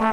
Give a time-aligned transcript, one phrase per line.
[0.00, 0.08] You're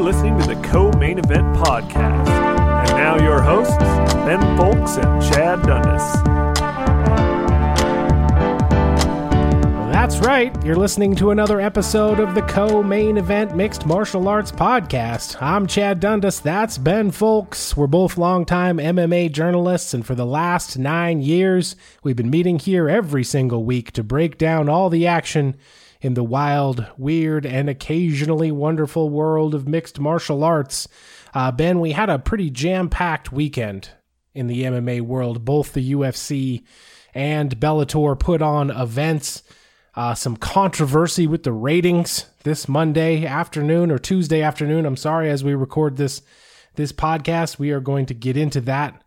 [0.00, 2.26] listening to the Co Main Event Podcast.
[2.26, 3.76] And now your hosts,
[4.24, 6.55] Ben Fowlkes and Chad Dundas.
[10.06, 10.64] That's right.
[10.64, 15.42] You're listening to another episode of the Co Main Event Mixed Martial Arts Podcast.
[15.42, 16.38] I'm Chad Dundas.
[16.38, 17.76] That's Ben Fowlkes.
[17.76, 22.88] We're both longtime MMA journalists, and for the last nine years, we've been meeting here
[22.88, 25.56] every single week to break down all the action
[26.00, 30.86] in the wild, weird, and occasionally wonderful world of mixed martial arts.
[31.34, 33.90] Uh, ben, we had a pretty jam packed weekend
[34.34, 35.44] in the MMA world.
[35.44, 36.62] Both the UFC
[37.12, 39.42] and Bellator put on events.
[39.96, 44.84] Uh, some controversy with the ratings this Monday afternoon or Tuesday afternoon.
[44.84, 46.20] I'm sorry, as we record this
[46.74, 49.02] this podcast, we are going to get into that.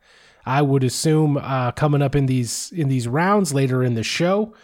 [0.48, 4.56] I would assume uh, coming up in these in these rounds later in the show.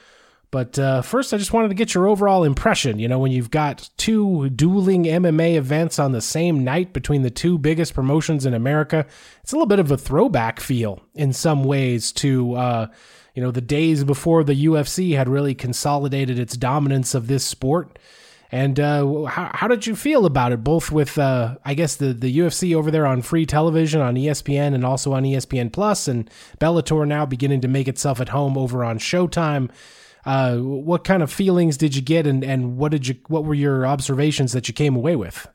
[0.49, 2.97] But uh, first, I just wanted to get your overall impression.
[2.97, 7.29] You know, when you've got two dueling MMA events on the same night between the
[7.29, 9.05] two biggest promotions in America,
[9.43, 12.87] it's a little bit of a throwback feel in some ways to, uh,
[13.35, 17.99] you know, the days before the UFC had really consolidated its dominance of this sport.
[18.51, 20.63] And uh, how, how did you feel about it?
[20.63, 24.73] Both with, uh, I guess, the, the UFC over there on free television on ESPN
[24.73, 26.29] and also on ESPN Plus, and
[26.59, 29.69] Bellator now beginning to make itself at home over on Showtime.
[30.25, 33.53] Uh, what kind of feelings did you get, and, and what did you what were
[33.53, 35.47] your observations that you came away with?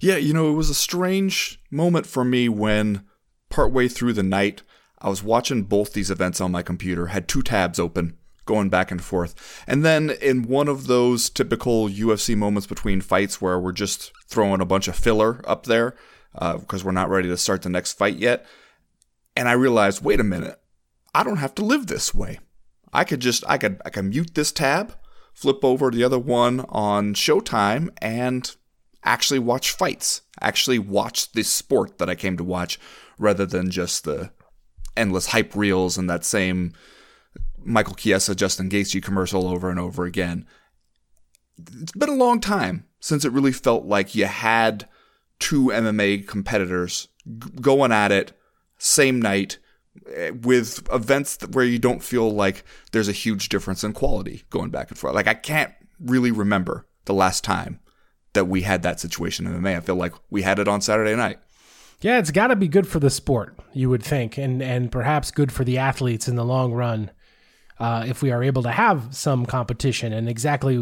[0.00, 3.04] Yeah, you know, it was a strange moment for me when
[3.50, 4.62] partway through the night
[5.00, 8.90] I was watching both these events on my computer, had two tabs open, going back
[8.90, 9.62] and forth.
[9.66, 14.60] And then in one of those typical UFC moments between fights where we're just throwing
[14.60, 15.94] a bunch of filler up there
[16.32, 18.46] because uh, we're not ready to start the next fight yet,
[19.36, 20.60] and I realized, wait a minute,
[21.14, 22.38] I don't have to live this way.
[22.92, 24.94] I could just I could I could mute this tab,
[25.32, 28.54] flip over the other one on Showtime, and
[29.04, 30.22] actually watch fights.
[30.40, 32.78] Actually watch the sport that I came to watch,
[33.18, 34.30] rather than just the
[34.96, 36.72] endless hype reels and that same
[37.62, 40.46] Michael Chiesa, Justin Gaethje commercial over and over again.
[41.58, 44.88] It's been a long time since it really felt like you had
[45.38, 47.08] two MMA competitors
[47.60, 48.32] going at it
[48.78, 49.58] same night
[50.14, 54.70] eh, with events where you don't feel like there's a huge difference in quality going
[54.70, 55.14] back and forth.
[55.14, 57.80] Like I can't really remember the last time
[58.32, 59.76] that we had that situation in MMA.
[59.76, 61.38] I feel like we had it on Saturday night.
[62.00, 65.30] Yeah, it's got to be good for the sport, you would think, and and perhaps
[65.30, 67.10] good for the athletes in the long run,
[67.78, 70.12] uh, if we are able to have some competition.
[70.12, 70.76] And exactly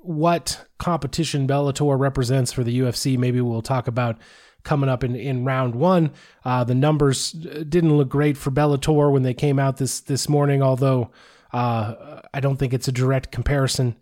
[0.00, 4.18] what competition Bellator represents for the UFC, maybe we'll talk about
[4.62, 6.10] coming up in, in round one.
[6.44, 10.62] Uh, the numbers didn't look great for Bellator when they came out this this morning,
[10.62, 11.10] although
[11.52, 13.96] uh, I don't think it's a direct comparison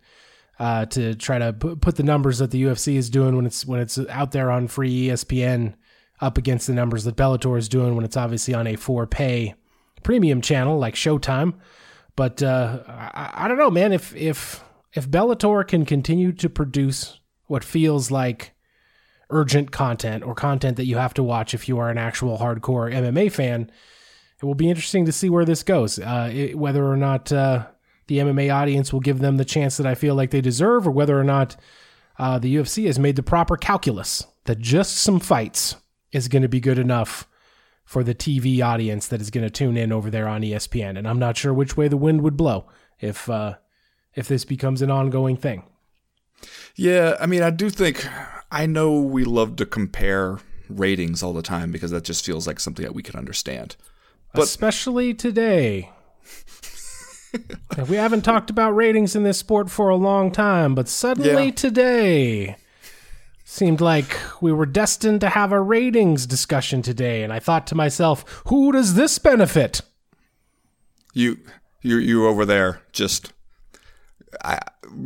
[0.57, 3.81] uh, to try to put the numbers that the UFC is doing when it's when
[3.81, 5.73] it's out there on free ESPN
[6.23, 9.55] up against the numbers that Bellator is doing when it's obviously on a for pay
[10.03, 11.53] premium channel like Showtime.
[12.15, 13.91] But uh, I, I don't know, man.
[13.91, 18.53] If if if Bellator can continue to produce what feels like
[19.29, 22.93] urgent content or content that you have to watch if you are an actual hardcore
[22.93, 23.69] MMA fan.
[24.41, 27.67] It will be interesting to see where this goes, uh, it, whether or not uh,
[28.07, 30.91] the MMA audience will give them the chance that I feel like they deserve, or
[30.91, 31.55] whether or not
[32.19, 35.77] uh, the UFC has made the proper calculus that just some fights
[36.13, 37.27] is going to be good enough
[37.83, 40.97] for the TV audience that is going to tune in over there on ESPN.
[40.97, 42.65] And I'm not sure which way the wind would blow
[43.01, 43.55] if uh,
[44.15, 45.63] if this becomes an ongoing thing.
[46.75, 48.07] Yeah, I mean, I do think
[48.51, 50.39] I know we love to compare
[50.69, 53.75] ratings all the time because that just feels like something that we can understand.
[54.33, 55.89] But especially today.
[57.89, 61.51] we haven't talked about ratings in this sport for a long time, but suddenly Yeah.
[61.51, 62.55] today
[63.43, 67.75] seemed like we were destined to have a ratings discussion today, and I thought to
[67.75, 69.81] myself, who does this benefit?
[71.15, 71.37] you
[71.81, 73.31] you you over there just
[74.43, 74.57] I,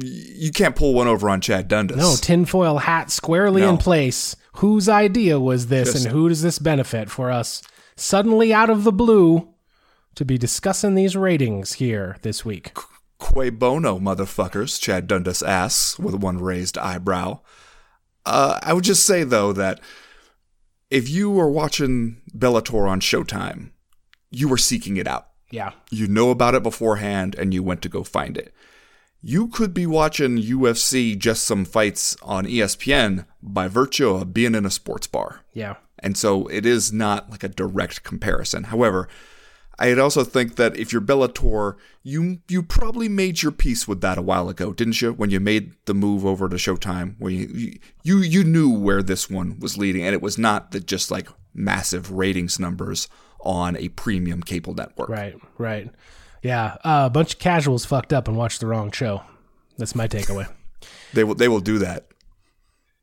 [0.02, 1.98] you can't pull one over on Chad Dundas.
[1.98, 4.36] No, tinfoil hat squarely in place.
[4.54, 7.62] Whose idea was this, Just- and who does this benefit for us
[7.96, 9.50] suddenly out of the blue
[10.16, 12.72] to be discussing these ratings here this week?
[13.20, 17.42] Que bono, motherfuckers, Chad Dundas asks with one raised eyebrow.
[18.28, 19.80] Uh, I would just say, though, that
[20.90, 23.72] if you were watching Bellator on Showtime,
[24.32, 25.30] you were seeking it out.
[25.50, 25.72] Yeah.
[25.92, 28.54] You know about it beforehand and you went to go find it.
[29.22, 34.66] You could be watching UFC just some fights on ESPN by virtue of being in
[34.66, 35.42] a sports bar.
[35.54, 35.76] Yeah.
[36.00, 38.66] And so it is not like a direct comparison.
[38.66, 39.08] However,
[39.80, 44.18] I'd also think that if you're Bellator, you you probably made your peace with that
[44.18, 45.14] a while ago, didn't you?
[45.14, 49.30] When you made the move over to Showtime, where you you you knew where this
[49.30, 53.08] one was leading, and it was not the just like massive ratings numbers
[53.42, 55.10] on a premium cable network.
[55.10, 55.90] Right, right.
[56.42, 59.22] Yeah, uh, a bunch of casuals fucked up and watched the wrong show.
[59.78, 60.52] That's my takeaway.
[61.14, 62.08] They will they will do that.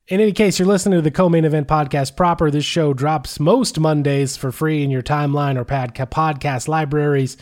[0.07, 2.51] In any case, you're listening to the co-main event podcast proper.
[2.51, 7.39] This show drops most Mondays for free in your timeline or podcast libraries.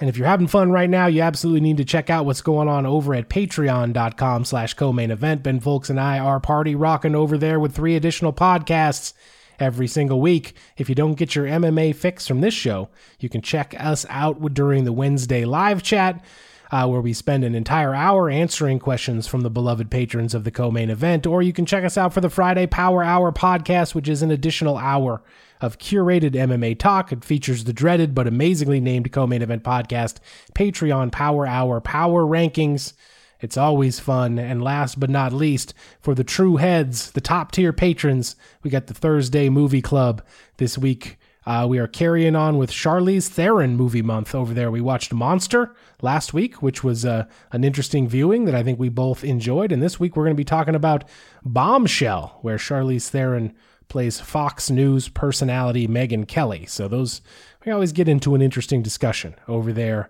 [0.00, 2.68] And if you're having fun right now, you absolutely need to check out what's going
[2.68, 5.42] on over at patreon.com slash co-main event.
[5.42, 9.12] Ben Fowlkes and I are party rocking over there with three additional podcasts
[9.60, 10.54] every single week.
[10.78, 12.88] If you don't get your MMA fix from this show,
[13.20, 16.24] you can check us out during the Wednesday live chat
[16.70, 20.50] uh, where we spend an entire hour answering questions from the beloved patrons of the
[20.50, 21.26] co main event.
[21.26, 24.30] Or you can check us out for the Friday Power Hour podcast, which is an
[24.30, 25.22] additional hour
[25.60, 27.12] of curated MMA talk.
[27.12, 30.16] It features the dreaded but amazingly named co main event podcast,
[30.54, 32.92] Patreon Power Hour Power Rankings.
[33.40, 34.38] It's always fun.
[34.38, 38.86] And last but not least, for the true heads, the top tier patrons, we got
[38.86, 40.24] the Thursday Movie Club
[40.56, 41.18] this week.
[41.44, 44.70] Uh, we are carrying on with Charlize Theron movie month over there.
[44.70, 45.74] We watched Monster
[46.06, 49.72] last week, which was uh, an interesting viewing that I think we both enjoyed.
[49.72, 51.02] And this week we're going to be talking about
[51.44, 53.52] Bombshell, where Charlize Theron
[53.88, 56.64] plays Fox News personality Megyn Kelly.
[56.66, 57.22] So those
[57.64, 60.08] we always get into an interesting discussion over there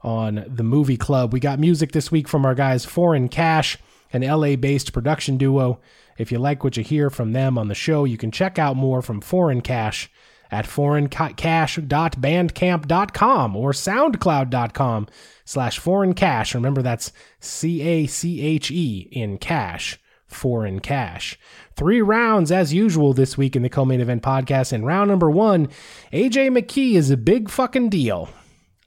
[0.00, 1.34] on the movie club.
[1.34, 3.76] We got music this week from our guys Foreign Cache,
[4.14, 5.78] an LA based production duo.
[6.16, 8.76] If you like what you hear from them on the show, you can check out
[8.76, 10.10] more from Foreign Cache
[10.54, 15.08] at foreigncash.bandcamp.com or soundcloud.com
[15.44, 16.54] slash foreign cash.
[16.54, 17.10] Remember, that's
[17.40, 19.98] C A C H E in cash,
[20.28, 21.36] foreign cash.
[21.74, 24.72] Three rounds as usual this week in the co main event podcast.
[24.72, 25.66] In round number one,
[26.12, 28.28] AJ McKee is a big fucking deal.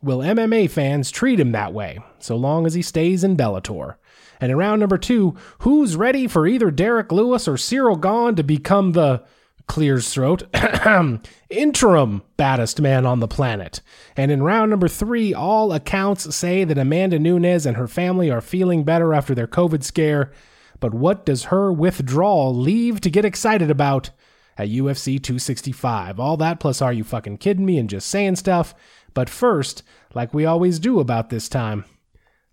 [0.01, 3.95] Will MMA fans treat him that way, so long as he stays in Bellator?
[4.39, 8.43] And in round number two, who's ready for either Derrick Lewis or Ciryl Gane to
[8.43, 9.23] become the
[9.67, 10.43] clears throat
[11.49, 13.81] interim baddest man on the planet?
[14.15, 18.41] And in round number three, all accounts say that Amanda Nunes and her family are
[18.41, 20.31] feeling better after their COVID scare.
[20.79, 24.11] But what does her withdrawal leave to get excited about
[24.57, 26.19] at UFC 265?
[26.19, 28.73] All that plus are you fucking kidding me and just saying stuff?
[29.13, 29.83] But first,
[30.13, 31.85] like we always do about this time,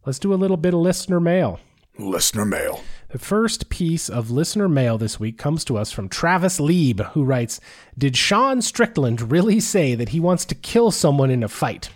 [0.07, 1.61] let's do a little bit of listener mail.
[1.99, 2.81] Listener mail.
[3.15, 7.23] The first piece of listener mail this week comes to us from Travis Lieb, who
[7.23, 7.61] writes
[7.97, 11.91] Did Sean Strickland really say that he wants to kill someone in a fight?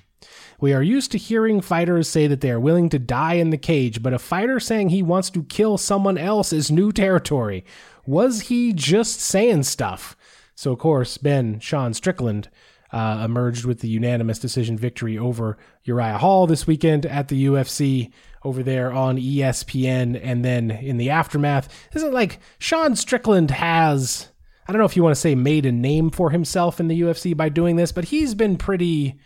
[0.60, 3.58] We are used to hearing fighters say that they are willing to die in the
[3.58, 7.64] cage, but a fighter saying he wants to kill someone else is new territory.
[8.06, 10.16] Was he just saying stuff?
[10.54, 12.48] So, of course, Ben, Sean Strickland,
[12.92, 18.12] uh, emerged with the unanimous decision victory over Uriah Hall this weekend at the UFC
[18.48, 20.18] over there on ESPN.
[20.22, 24.28] And then in the aftermath, isn't like Sean Strickland has,
[24.66, 27.00] I don't know if you want to say made a name for himself in the
[27.00, 29.18] UFC by doing this, but he's been pretty.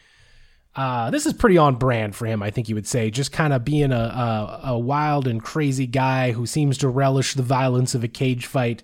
[0.75, 3.11] Uh, this is pretty on brand for him, I think you would say.
[3.11, 7.35] Just kind of being a, a a wild and crazy guy who seems to relish
[7.35, 8.83] the violence of a cage fight.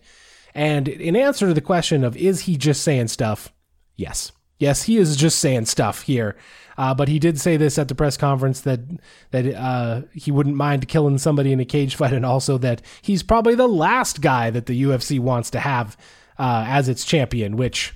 [0.54, 3.54] And in answer to the question of is he just saying stuff,
[3.97, 6.37] yes, Yes, he is just saying stuff here.
[6.78, 8.80] Uh, but he did say this at the press conference that
[9.32, 13.25] that uh, he wouldn't mind killing somebody in a cage fight, and also that he's
[13.25, 15.97] probably the last guy that the UFC wants to have
[16.38, 17.56] uh, as its champion.
[17.56, 17.94] Which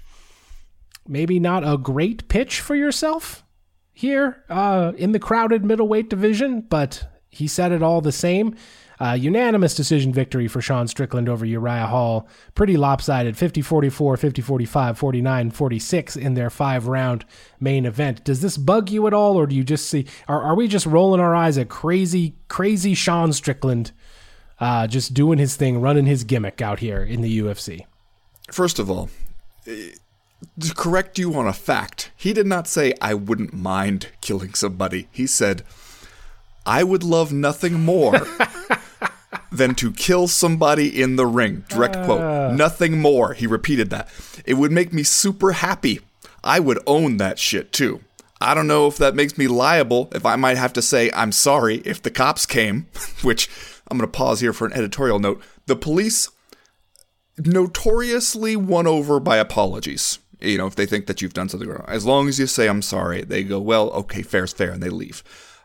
[1.06, 3.44] maybe not a great pitch for yourself
[3.92, 8.56] here uh, in the crowded middleweight division, but he said it all the same.
[9.02, 12.28] Uh, unanimous decision victory for Sean Strickland over Uriah Hall.
[12.54, 17.24] Pretty lopsided 50 44, 50 45, 49 46 in their five round
[17.58, 18.22] main event.
[18.22, 20.86] Does this bug you at all, or do you just see, are, are we just
[20.86, 23.90] rolling our eyes at crazy, crazy Sean Strickland
[24.60, 27.86] uh, just doing his thing, running his gimmick out here in the UFC?
[28.52, 29.10] First of all,
[29.64, 35.08] to correct you on a fact, he did not say, I wouldn't mind killing somebody.
[35.10, 35.64] He said,
[36.64, 38.14] I would love nothing more
[39.52, 41.64] than to kill somebody in the ring.
[41.68, 42.04] Direct uh.
[42.04, 42.54] quote.
[42.54, 43.34] Nothing more.
[43.34, 44.08] He repeated that.
[44.44, 46.00] It would make me super happy.
[46.42, 48.00] I would own that shit too.
[48.40, 51.30] I don't know if that makes me liable, if I might have to say I'm
[51.30, 52.88] sorry if the cops came,
[53.22, 53.48] which
[53.88, 55.40] I'm going to pause here for an editorial note.
[55.66, 56.28] The police
[57.38, 60.18] notoriously won over by apologies.
[60.40, 61.84] You know, if they think that you've done something wrong.
[61.86, 64.90] As long as you say I'm sorry, they go, well, okay, fair's fair, and they
[64.90, 65.22] leave.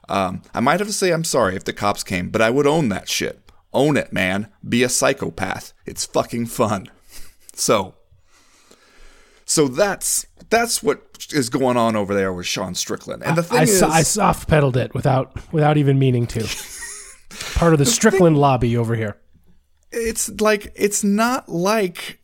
[0.08, 2.68] Um, I might have to say I'm sorry if the cops came, but I would
[2.68, 3.42] own that shit.
[3.78, 4.48] Own it, man.
[4.68, 5.72] Be a psychopath.
[5.86, 6.90] It's fucking fun.
[7.54, 7.94] So,
[9.46, 13.22] so that's that's what is going on over there with Sean Strickland.
[13.24, 16.40] And the thing I, is, I soft pedaled it without without even meaning to.
[17.54, 19.18] Part of the, the Strickland thing, lobby over here.
[19.92, 22.20] It's like it's not like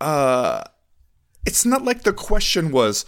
[0.00, 0.64] uh
[1.44, 3.04] it's not like the question was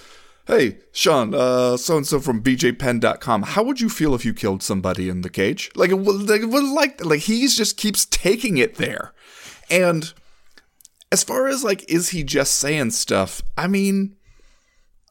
[0.47, 4.62] hey, Sean, uh, so and so from BJPenn.com, how would you feel if you killed
[4.62, 5.71] somebody in the cage?
[5.75, 9.12] Like, like, like, like he just keeps taking it there.
[9.71, 10.12] And
[11.11, 13.43] as far as like, is he just saying stuff?
[13.57, 14.17] I mean,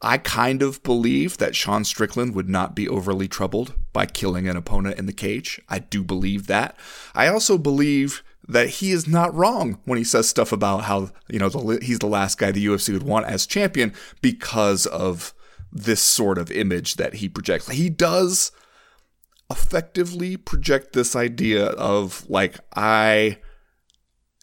[0.01, 4.58] I kind of believe that Sean Strickland would not be overly troubled by killing an
[4.58, 5.60] opponent in the cage.
[5.68, 6.77] I do believe that.
[7.13, 11.40] I also believe that he is not wrong when he says stuff about how you
[11.40, 15.34] know the, he's the last guy the UFC would want as champion because of
[15.72, 17.70] this sort of image that he projects.
[17.70, 18.52] He does
[19.52, 23.40] effectively project this idea of like I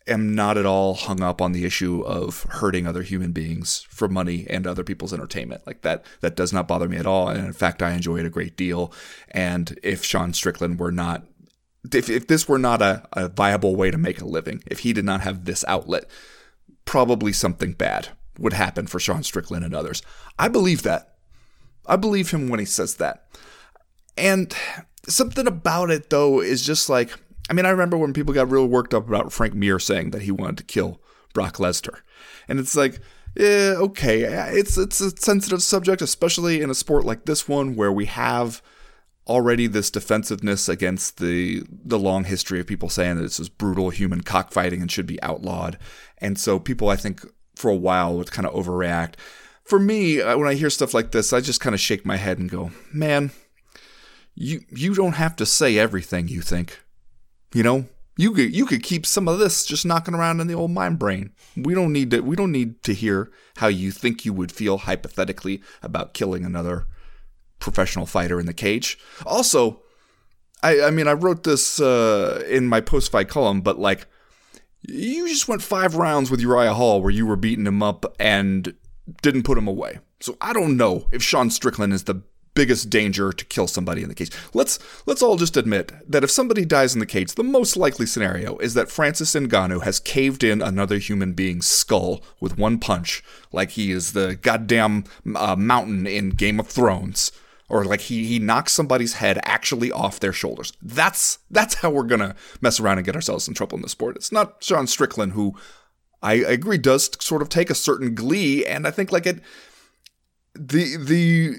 [0.06, 4.08] am not at all hung up on the issue of hurting other human beings for
[4.08, 5.62] money and other people's entertainment.
[5.66, 8.26] Like that that does not bother me at all and in fact I enjoy it
[8.26, 8.92] a great deal
[9.30, 11.24] and if Sean Strickland were not
[11.92, 14.92] if, if this were not a, a viable way to make a living, if he
[14.92, 16.04] did not have this outlet,
[16.84, 18.08] probably something bad
[18.38, 20.02] would happen for Sean Strickland and others.
[20.38, 21.16] I believe that.
[21.86, 23.26] I believe him when he says that.
[24.16, 24.54] And
[25.08, 27.12] something about it, though, is just like
[27.50, 30.22] I mean, I remember when people got real worked up about Frank Mir saying that
[30.22, 31.00] he wanted to kill
[31.34, 32.00] Brock Lesnar.
[32.48, 33.00] And it's like,
[33.36, 37.92] yeah, okay, it's it's a sensitive subject, especially in a sport like this one where
[37.92, 38.62] we have
[39.26, 43.90] already this defensiveness against the the long history of people saying that this is brutal
[43.90, 45.78] human cockfighting and should be outlawed.
[46.18, 47.24] And so people I think
[47.54, 49.14] for a while would kind of overreact.
[49.64, 52.16] For me, uh, when I hear stuff like this, I just kind of shake my
[52.16, 53.30] head and go, "Man,
[54.34, 56.80] you you don't have to say everything you think.
[57.54, 57.86] You know,
[58.16, 60.98] you could you could keep some of this just knocking around in the old mind
[60.98, 61.32] brain.
[61.56, 64.78] We don't need to we don't need to hear how you think you would feel
[64.78, 66.86] hypothetically about killing another
[67.62, 68.98] professional fighter in the cage.
[69.24, 69.80] Also,
[70.62, 74.06] I, I mean, I wrote this uh, in my post fight column, but like,
[74.82, 78.74] you just went five rounds with Uriah Hall where you were beating him up and
[79.22, 80.00] didn't put him away.
[80.20, 82.22] So I don't know if Sean Strickland is the
[82.54, 84.30] biggest danger to kill somebody in the cage.
[84.52, 88.06] Let's let's all just admit that if somebody dies in the cage, the most likely
[88.06, 93.22] scenario is that Francis Ngannou has caved in another human being's skull with one punch,
[93.52, 95.04] like he is the goddamn
[95.34, 97.32] uh, mountain in Game of Thrones
[97.72, 100.74] or like he he knocks somebody's head actually off their shoulders.
[100.82, 104.14] That's that's how we're gonna mess around and get ourselves in trouble in the sport.
[104.14, 105.56] It's not Sean Strickland who
[106.22, 109.40] I, agree does sort of take a certain glee, and I think like it
[110.54, 111.56] the the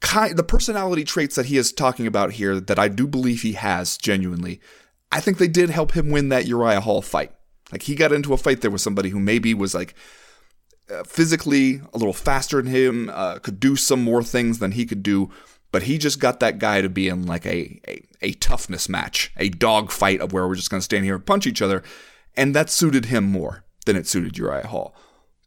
[0.00, 3.52] kind the personality traits that he is talking about here that I do believe he
[3.52, 4.60] has genuinely.
[5.12, 7.30] I think they did help him win that Uriah Hall fight.
[7.70, 9.94] Like he got into a fight there with somebody who maybe was like
[11.04, 15.02] physically a little faster than him, uh, could do some more things than he could
[15.02, 15.30] do,
[15.70, 19.32] but he just got that guy to be in like a, a, a toughness match,
[19.36, 21.82] a dog fight of where we're just going to stand here and punch each other.
[22.36, 24.94] And that suited him more than it suited Uriah Hall.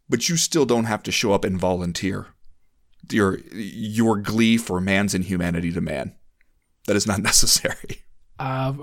[0.10, 2.28] But you still don't have to show up and volunteer
[3.12, 6.16] your your glee for man's inhumanity to man.
[6.88, 8.04] That is not necessary.
[8.38, 8.74] Uh,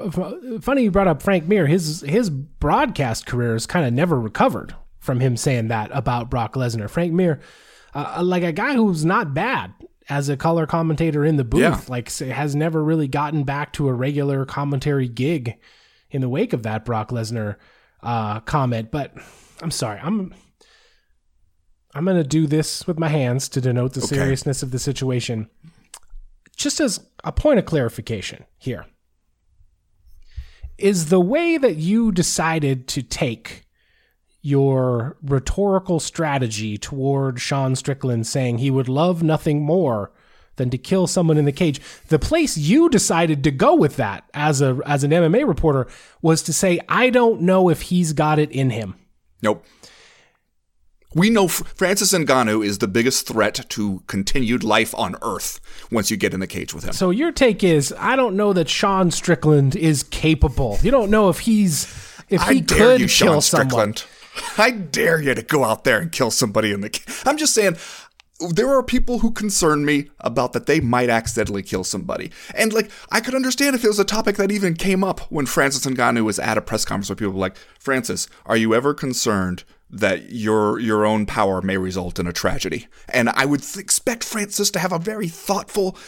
[0.61, 1.67] funny you brought up Frank Mir.
[1.67, 6.55] His his broadcast career has kind of never recovered from him saying that about Brock
[6.55, 6.89] Lesnar.
[6.89, 7.41] Frank Mir
[7.95, 9.75] uh, like a guy who's not bad
[10.09, 11.61] as a color commentator in the booth.
[11.61, 11.81] Yeah.
[11.89, 15.57] Like has never really gotten back to a regular commentary gig
[16.11, 17.57] in the wake of that Brock Lesnar
[18.03, 18.91] uh, comment.
[18.91, 19.13] But
[19.61, 20.35] I'm sorry, I'm
[21.95, 24.17] I'm going to do this with my hands to denote the Okay.
[24.17, 25.51] seriousness of the situation.
[26.57, 28.87] Just as a point of clarification here.
[30.79, 33.65] Is the way that you decided to take
[34.43, 40.11] your rhetorical strategy toward Sean Strickland saying he would love nothing more
[40.57, 41.81] than to kill someone in the cage.
[42.09, 45.87] The place you decided to go with that as a as an MMA reporter
[46.21, 48.97] was to say I don't know if he's got it in him.
[49.41, 49.65] Nope.
[51.15, 56.17] We know Francis Ngannou is the biggest threat to continued life on Earth once you
[56.17, 56.95] get in the cage with him.
[56.95, 60.79] So your take is I don't know that Sean Strickland is capable.
[60.83, 61.85] You don't know if he's
[62.29, 63.95] if I he dare could you, kill Sean someone.
[63.95, 64.05] Strickland.
[64.59, 67.23] I dare you to go out there and kill somebody in the.
[67.27, 67.77] I'm just saying,
[68.51, 72.91] there are people who concern me about that they might accidentally kill somebody, and like
[73.11, 76.25] I could understand if it was a topic that even came up when Francis Ngannou
[76.25, 80.33] was at a press conference where people were like, "Francis, are you ever concerned?" That
[80.33, 84.71] your your own power may result in a tragedy, and I would th- expect Francis
[84.71, 85.99] to have a very thoughtful,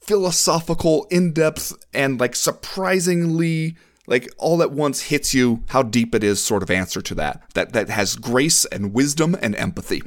[0.00, 6.42] philosophical, in-depth, and like surprisingly like all at once hits you how deep it is
[6.42, 10.02] sort of answer to that that that has grace and wisdom and empathy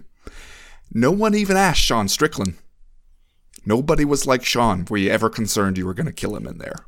[0.92, 2.56] no one even asked sean strickland
[3.66, 6.58] nobody was like sean were you ever concerned you were going to kill him in
[6.58, 6.86] there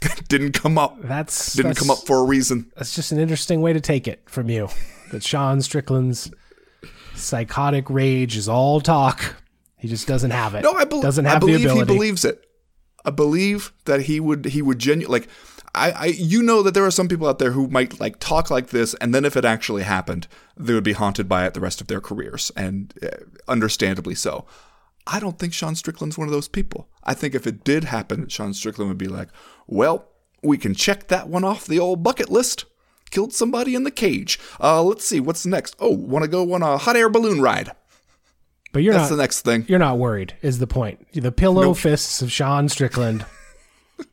[0.28, 3.60] didn't come up That's didn't that's, come up for a reason That's just an interesting
[3.60, 4.68] way to take it from you.
[5.10, 6.30] That Sean Strickland's
[7.16, 9.34] psychotic rage is all talk.
[9.76, 10.62] He just doesn't have it.
[10.62, 11.92] no i, bel doesn't I have believe the ability.
[11.92, 12.44] he believes it
[13.04, 15.28] i believe that he would he would genuinely like
[15.74, 18.50] I, I you know that there are some people out there who might like talk
[18.50, 21.60] like this and then if it actually happened they would be haunted by it the
[21.60, 23.08] rest of their careers and uh,
[23.46, 24.46] understandably so
[25.10, 26.86] I don't think Sean Strickland's one of those people.
[27.02, 29.28] I think if it did happen, Sean Strickland would be like,
[29.66, 30.06] well,
[30.42, 32.66] we can check that one off the old bucket list.
[33.10, 34.38] Killed somebody in the cage.
[34.60, 35.74] Uh, let's see, what's next?
[35.80, 37.72] Oh, want to go on a hot air balloon ride?
[38.70, 39.64] but you're not That's not the next thing.
[39.66, 41.06] you're not worried, is the point.
[41.14, 43.24] The pillow fists of Sean Strickland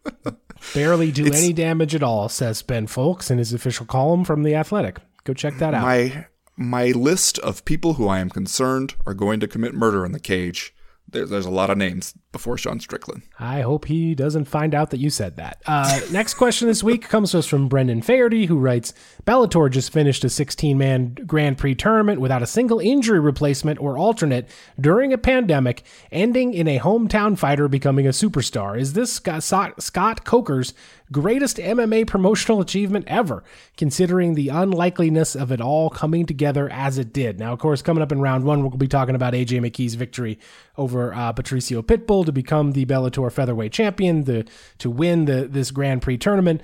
[0.73, 4.55] barely do any damage at all, says Ben Fowlkes in his official column from The
[4.55, 4.99] Athletic.
[5.23, 5.83] Go check that out.
[5.83, 10.13] My my list of people who I am concerned are going to commit murder in
[10.13, 10.73] the cage.
[11.07, 13.21] There, there's a lot of names before Sean Strickland.
[13.39, 15.61] I hope he doesn't find out that you said that.
[15.65, 18.93] Uh, next question this week comes to us from Brendan Faherty, who writes
[19.25, 23.97] Bellator just finished a 16 man Grand Prix tournament without a single injury replacement or
[23.97, 28.77] alternate during a pandemic, ending in a hometown fighter becoming a superstar.
[28.77, 30.73] Is this Scott, Coker's
[31.11, 33.43] greatest MMA promotional achievement ever,
[33.77, 37.39] considering the unlikeliness of it all coming together as it did?
[37.39, 40.37] Now, of course, coming up in round one, we'll be talking about AJ McKee's victory
[40.77, 44.45] over uh, Patricio Pitbull to become the Bellator featherweight champion, the
[44.79, 46.61] to win the this Grand Prix tournament.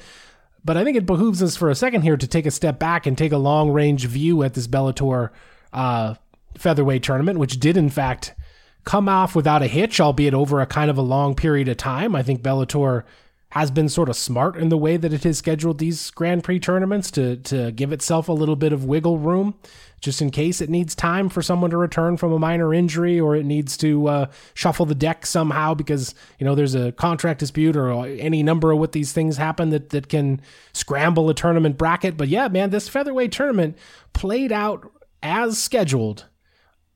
[0.64, 3.08] But I think it behooves us for a second here to take a step back
[3.08, 5.32] and take a long range view at this Bellator
[5.74, 6.16] uh,
[6.58, 8.36] featherweight tournament, which did in fact
[8.84, 12.16] come off without a hitch, albeit over a kind of a long period of time.
[12.16, 13.04] I think Bellator
[13.52, 16.60] has been sort of smart in the way that it has scheduled these Grand Prix
[16.60, 19.56] tournaments to to give itself a little bit of wiggle room,
[20.00, 23.36] just in case it needs time for someone to return from a minor injury or
[23.36, 27.76] it needs to uh, shuffle the deck somehow because you know there's a contract dispute
[27.76, 30.40] or any number of what these things happen that that can
[30.72, 32.16] scramble a tournament bracket.
[32.16, 33.78] But yeah, man, this featherweight tournament
[34.14, 34.90] played out
[35.22, 36.26] as scheduled,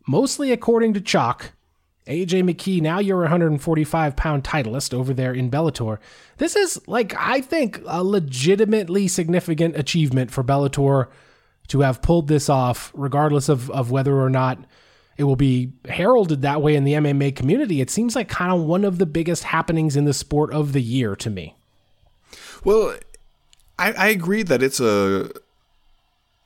[0.08, 1.52] mostly according to chalk.
[2.08, 5.98] AJ McKee, now you're a 145 pound titleist over there in Bellator.
[6.38, 11.08] This is, like, I think a legitimately significant achievement for Bellator
[11.70, 14.60] to have pulled this off, regardless of, of whether or not
[15.18, 17.82] it will be heralded that way in the MMA community.
[17.82, 20.82] It seems like kind of one of the biggest happenings in the sport of the
[20.82, 21.56] year to me.
[22.64, 22.98] Well,
[23.80, 25.32] I, I agree that it's a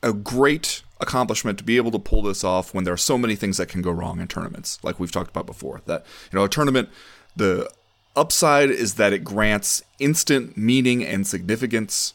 [0.02, 3.36] a great accomplishment to be able to pull this off when there are so many
[3.36, 5.82] things that can go wrong in tournaments, like we've talked about before.
[5.86, 6.90] That you know, a tournament,
[7.36, 7.70] the
[8.16, 12.14] upside is that it grants instant meaning and significance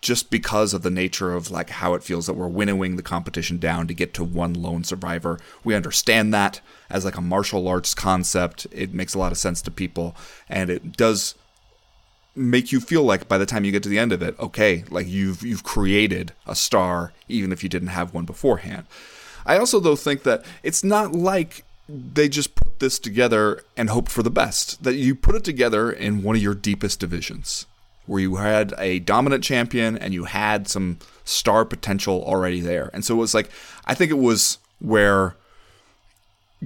[0.00, 3.58] just because of the nature of like how it feels that we're winnowing the competition
[3.58, 5.38] down to get to one lone survivor.
[5.62, 8.66] We understand that as like a martial arts concept.
[8.72, 10.16] It makes a lot of sense to people
[10.48, 11.34] and it does
[12.34, 14.84] make you feel like by the time you get to the end of it, okay,
[14.90, 18.86] like you've you've created a star even if you didn't have one beforehand.
[19.46, 24.10] I also though think that it's not like they just put this together and hoped
[24.10, 24.82] for the best.
[24.84, 27.66] That you put it together in one of your deepest divisions
[28.06, 32.90] where you had a dominant champion and you had some star potential already there.
[32.92, 33.50] And so it was like
[33.86, 35.36] I think it was where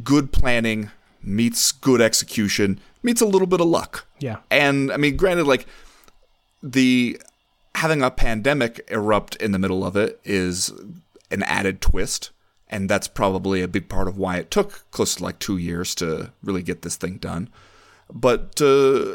[0.03, 0.91] good planning
[1.23, 4.07] meets good execution meets a little bit of luck.
[4.19, 4.39] Yeah.
[4.51, 5.67] And I mean, granted, like
[6.63, 7.21] the
[7.75, 10.73] having a pandemic erupt in the middle of it is
[11.31, 12.31] an added twist.
[12.69, 15.95] And that's probably a big part of why it took close to like two years
[15.97, 17.51] to really get this thing done.
[18.13, 19.15] But uh,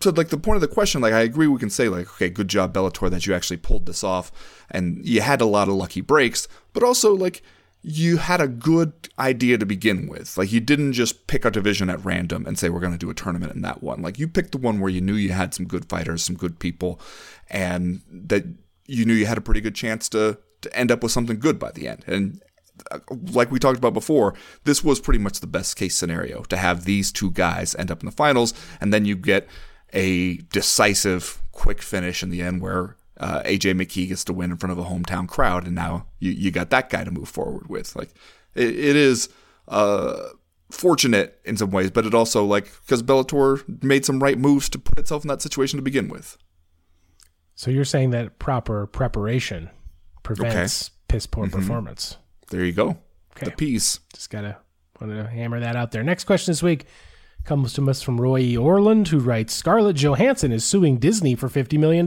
[0.00, 2.28] to like the point of the question, like I agree, we can say like, okay,
[2.28, 4.30] good job Bellator that you actually pulled this off,
[4.70, 7.42] and you had a lot of lucky breaks, but also like
[7.82, 10.36] you had a good idea to begin with.
[10.36, 13.10] Like you didn't just pick a division at random and say we're going to do
[13.10, 14.02] a tournament in that one.
[14.02, 16.58] Like you picked the one where you knew you had some good fighters, some good
[16.58, 17.00] people,
[17.48, 18.44] and that
[18.86, 21.58] you knew you had a pretty good chance to to end up with something good
[21.58, 22.02] by the end.
[22.08, 22.42] And
[22.90, 22.98] uh,
[23.32, 26.84] like we talked about before, this was pretty much the best case scenario to have
[26.84, 29.46] these two guys end up in the finals, and then you get
[29.92, 34.56] a decisive, quick finish in the end where uh, AJ McKee gets to win in
[34.56, 37.68] front of a hometown crowd, and now you, you got that guy to move forward
[37.68, 37.94] with.
[37.96, 38.10] Like
[38.54, 39.28] it, it is
[39.66, 40.28] uh,
[40.70, 44.78] fortunate in some ways, but it also like because Bellator made some right moves to
[44.78, 46.36] put itself in that situation to begin with.
[47.54, 49.70] So you're saying that proper preparation
[50.22, 51.58] prevents piss poor Mm-hmm.
[51.58, 52.16] performance.
[52.50, 52.98] There you go.
[53.36, 53.46] Okay.
[53.46, 54.00] The piece.
[54.14, 54.58] Just gotta
[55.00, 56.02] wanted to hammer that out there.
[56.02, 56.84] Next question this week
[57.48, 58.56] comes to us from Roy E.
[58.58, 62.06] Orland, who writes Scarlett Johansson is suing Disney for $50 million.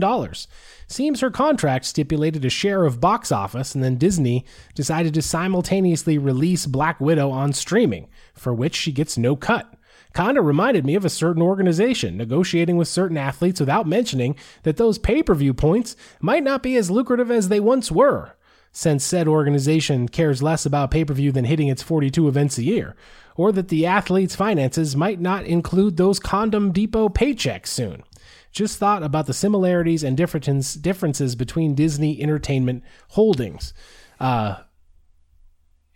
[0.86, 4.44] Seems her contract stipulated a share of box office, and then Disney
[4.76, 9.74] decided to simultaneously release Black Widow on streaming, for which she gets no cut.
[10.14, 14.96] Kinda reminded me of a certain organization negotiating with certain athletes without mentioning that those
[14.96, 18.36] pay per view points might not be as lucrative as they once were
[18.72, 22.64] since said organization cares less about pay per view than hitting its 42 events a
[22.64, 22.96] year,
[23.36, 28.02] or that the athlete's finances might not include those Condom Depot paychecks soon.
[28.50, 33.72] Just thought about the similarities and differences between Disney Entertainment Holdings.
[34.20, 34.56] Uh,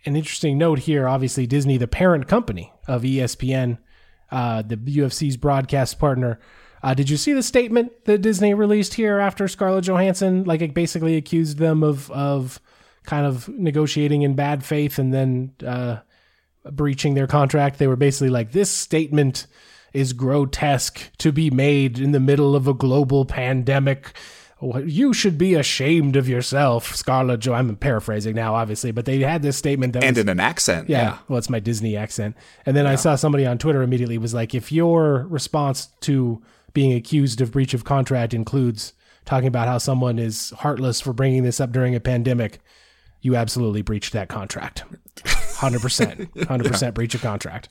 [0.05, 3.77] an interesting note here obviously, Disney, the parent company of ESPN,
[4.31, 6.39] uh, the UFC's broadcast partner.
[6.81, 10.73] Uh, did you see the statement that Disney released here after Scarlett Johansson, like it
[10.73, 12.59] basically accused them of of
[13.03, 15.97] kind of negotiating in bad faith and then uh,
[16.71, 17.77] breaching their contract?
[17.79, 19.47] They were basically like, "This statement
[19.93, 24.13] is grotesque to be made in the middle of a global pandemic."
[24.59, 27.53] You should be ashamed of yourself, Scarlett Jo.
[27.53, 30.89] I'm paraphrasing now, obviously, but they had this statement that And was, in an accent.
[30.89, 31.17] yeah, Yeah.
[31.27, 32.35] Well, it's my Disney accent.
[32.65, 36.41] And then I saw somebody on Twitter immediately was like, if your response to
[36.73, 38.93] being accused of breach of contract includes
[39.25, 42.59] talking about how someone is heartless for bringing this up during a pandemic,
[43.21, 44.83] you absolutely breached that contract.
[45.23, 46.29] 100%.
[46.33, 47.69] 100% breach of contract.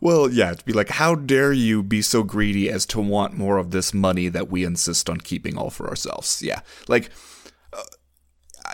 [0.00, 3.58] Well, yeah, to be like, how dare you be so greedy as to want more
[3.58, 6.42] of this money that we insist on keeping all for ourselves?
[6.42, 7.10] Yeah, like
[7.72, 7.82] uh,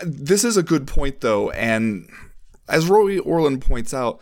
[0.03, 2.07] this is a good point though, and
[2.67, 4.21] as Roy Orland points out,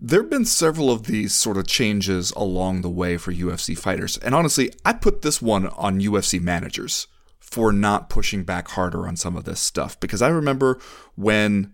[0.00, 4.16] there have been several of these sort of changes along the way for UFC fighters,
[4.18, 7.08] and honestly, I put this one on UFC managers
[7.50, 10.78] for not pushing back harder on some of this stuff because I remember
[11.14, 11.72] when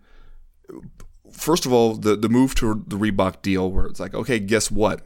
[1.34, 4.70] first of all, the the move to the Reebok deal, where it's like, okay, guess
[4.70, 5.02] what?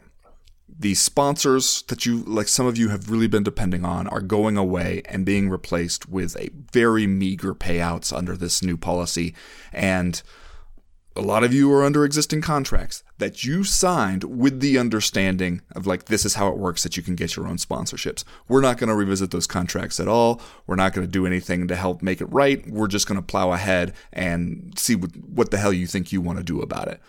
[0.69, 4.57] The sponsors that you like, some of you have really been depending on, are going
[4.57, 9.35] away and being replaced with a very meager payouts under this new policy,
[9.73, 10.23] and
[11.19, 15.85] a lot of you are under existing contracts that you signed with the understanding of
[15.85, 18.23] like this is how it works that you can get your own sponsorships.
[18.47, 20.41] We're not going to revisit those contracts at all.
[20.69, 22.65] We're not going to do anything to help make it right.
[22.71, 26.21] We're just going to plow ahead and see what, what the hell you think you
[26.21, 27.01] want to do about it.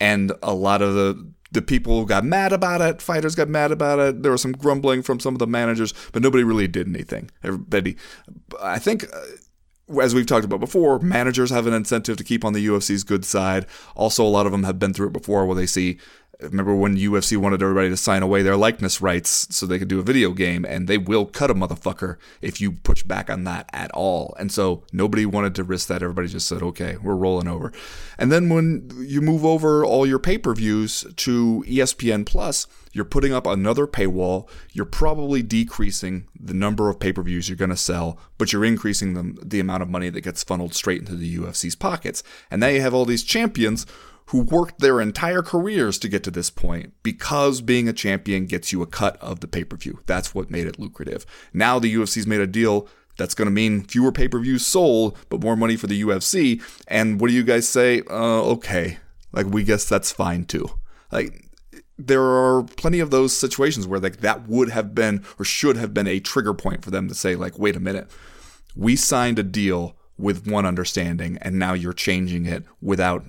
[0.00, 3.02] And a lot of the the people got mad about it.
[3.02, 4.22] Fighters got mad about it.
[4.22, 7.30] There was some grumbling from some of the managers, but nobody really did anything.
[7.44, 7.96] Everybody,
[8.62, 9.04] I think.
[9.12, 9.20] Uh,
[10.00, 13.24] as we've talked about before, managers have an incentive to keep on the UFC's good
[13.24, 13.66] side.
[13.94, 15.98] Also, a lot of them have been through it before where they see.
[16.42, 20.00] Remember when UFC wanted everybody to sign away their likeness rights so they could do
[20.00, 23.68] a video game, and they will cut a motherfucker if you push back on that
[23.72, 24.34] at all.
[24.38, 26.02] And so nobody wanted to risk that.
[26.02, 27.72] Everybody just said, okay, we're rolling over.
[28.18, 33.04] And then when you move over all your pay per views to ESPN Plus, you're
[33.04, 34.48] putting up another paywall.
[34.72, 38.64] You're probably decreasing the number of pay per views you're going to sell, but you're
[38.64, 42.22] increasing the, the amount of money that gets funneled straight into the UFC's pockets.
[42.50, 43.86] And now you have all these champions
[44.30, 48.72] who worked their entire careers to get to this point because being a champion gets
[48.72, 49.98] you a cut of the pay per view.
[50.06, 51.26] That's what made it lucrative.
[51.52, 55.18] Now the UFC's made a deal that's going to mean fewer pay per views sold,
[55.30, 56.62] but more money for the UFC.
[56.86, 58.02] And what do you guys say?
[58.08, 58.98] Uh, okay.
[59.32, 60.70] Like, we guess that's fine too.
[61.10, 61.44] Like,
[61.98, 65.92] there are plenty of those situations where like that would have been or should have
[65.92, 68.10] been a trigger point for them to say like wait a minute
[68.74, 73.22] we signed a deal with one understanding and now you're changing it without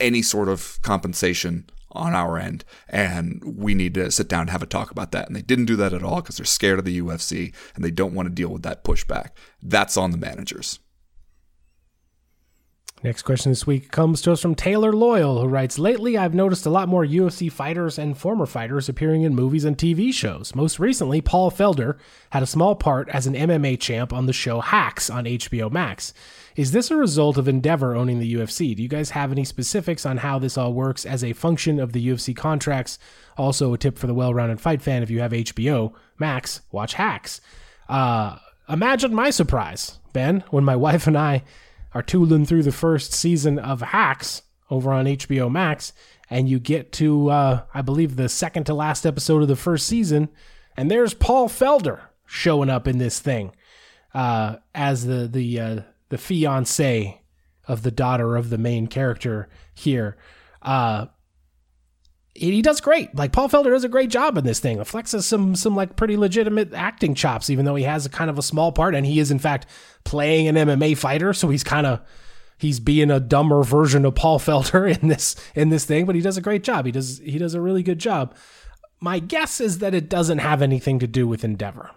[0.00, 4.62] any sort of compensation on our end, and we need to sit down and have
[4.62, 5.26] a talk about that.
[5.26, 7.90] And they didn't do that at all because they're scared of the UFC and they
[7.90, 9.30] don't want to deal with that pushback.
[9.62, 10.78] That's on the managers.
[13.04, 16.66] Next question this week comes to us from Taylor Loyal, who writes Lately, I've noticed
[16.66, 20.52] a lot more UFC fighters and former fighters appearing in movies and TV shows.
[20.56, 21.96] Most recently, Paul Felder
[22.30, 26.12] had a small part as an MMA champ on the show Hacks on HBO Max.
[26.58, 28.74] Is this a result of Endeavor owning the UFC?
[28.74, 31.92] Do you guys have any specifics on how this all works as a function of
[31.92, 32.98] the UFC contracts?
[33.36, 36.94] Also, a tip for the well rounded fight fan if you have HBO Max, watch
[36.94, 37.40] Hacks.
[37.88, 41.44] Uh, imagine my surprise, Ben, when my wife and I
[41.94, 45.92] are tooling through the first season of Hacks over on HBO Max,
[46.28, 49.86] and you get to, uh, I believe, the second to last episode of the first
[49.86, 50.28] season,
[50.76, 53.52] and there's Paul Felder showing up in this thing
[54.12, 57.22] uh, as the the uh, the fiance
[57.66, 60.16] of the daughter of the main character here.
[60.62, 61.06] Uh,
[62.38, 63.14] he does great.
[63.14, 64.78] Like Paul Felder does a great job in this thing.
[64.78, 68.38] Flexes some some like pretty legitimate acting chops, even though he has a kind of
[68.38, 69.66] a small part, and he is in fact
[70.04, 71.32] playing an MMA fighter.
[71.32, 72.00] So he's kind of
[72.58, 76.20] he's being a dumber version of Paul Felder in this in this thing, but he
[76.20, 76.86] does a great job.
[76.86, 78.34] He does he does a really good job.
[79.00, 81.90] My guess is that it doesn't have anything to do with Endeavor,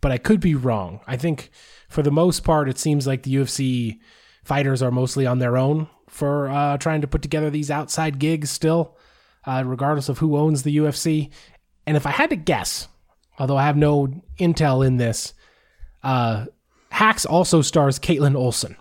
[0.00, 1.00] but I could be wrong.
[1.06, 1.50] I think
[1.88, 3.98] for the most part, it seems like the UFC
[4.44, 8.50] fighters are mostly on their own for uh, trying to put together these outside gigs
[8.50, 8.96] still
[9.44, 11.30] uh, regardless of who owns the UFC.
[11.86, 12.88] And if I had to guess,
[13.38, 14.08] although I have no
[14.38, 15.34] intel in this,
[16.02, 16.46] uh,
[16.90, 18.76] Hacks also stars Kaitlin Olson,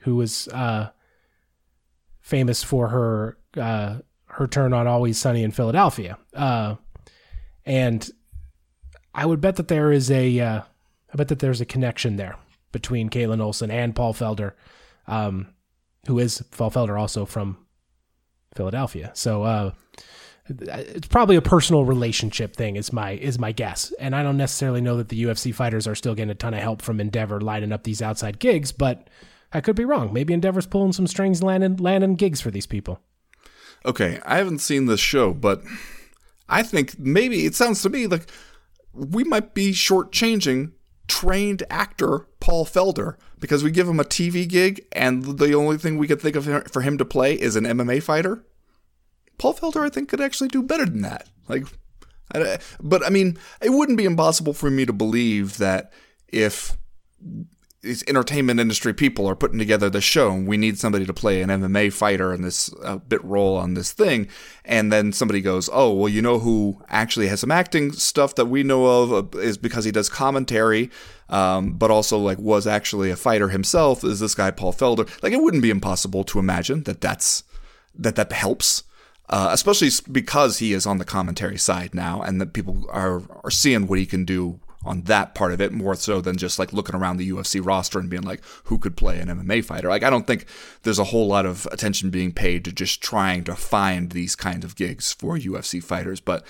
[0.00, 0.90] who is uh,
[2.20, 6.18] famous for her uh, her turn on Always Sunny in Philadelphia.
[6.34, 6.76] Uh,
[7.64, 8.08] and
[9.14, 10.62] I would bet that there is a uh,
[11.12, 12.36] I bet that there's a connection there
[12.72, 14.52] between Kaitlin Olson and Paul Felder,
[15.06, 15.48] um,
[16.06, 17.58] who is Paul Felder also from
[18.54, 19.10] Philadelphia.
[19.14, 19.72] So uh,
[20.48, 23.92] it's probably a personal relationship thing is my is my guess.
[23.98, 26.60] And I don't necessarily know that the UFC fighters are still getting a ton of
[26.60, 29.08] help from Endeavor lining up these outside gigs, but
[29.52, 30.12] I could be wrong.
[30.12, 33.00] Maybe Endeavor's pulling some strings, landing landing gigs for these people.
[33.84, 35.62] Okay, I haven't seen this show, but
[36.48, 38.28] I think maybe it sounds to me like
[38.92, 40.72] we might be shortchanging
[41.08, 45.98] trained actor Paul Felder because we give him a TV gig and the only thing
[45.98, 48.44] we could think of for him to play is an MMA fighter.
[49.38, 51.28] Paul Felder, I think, could actually do better than that.
[51.48, 51.66] Like,
[52.80, 55.92] but I mean, it wouldn't be impossible for me to believe that
[56.28, 56.76] if
[57.82, 61.42] these entertainment industry people are putting together the show and we need somebody to play
[61.42, 64.28] an MMA fighter in this uh, bit role on this thing.
[64.64, 68.46] And then somebody goes oh well you know who actually has some acting stuff that
[68.46, 70.90] we know of uh, is because he does commentary
[71.28, 75.08] um, but also like was actually a fighter himself is this guy Paul Felder.
[75.22, 77.42] Like it wouldn't be impossible to imagine that that's
[77.96, 78.84] that that helps
[79.28, 83.50] uh, especially because he is on the commentary side now and that people are are
[83.50, 86.72] seeing what he can do on that part of it more so than just like
[86.72, 89.88] looking around the UFC roster and being like, who could play an MMA fighter?
[89.88, 90.46] Like, I don't think
[90.82, 94.64] there's a whole lot of attention being paid to just trying to find these kind
[94.64, 96.20] of gigs for UFC fighters.
[96.20, 96.44] But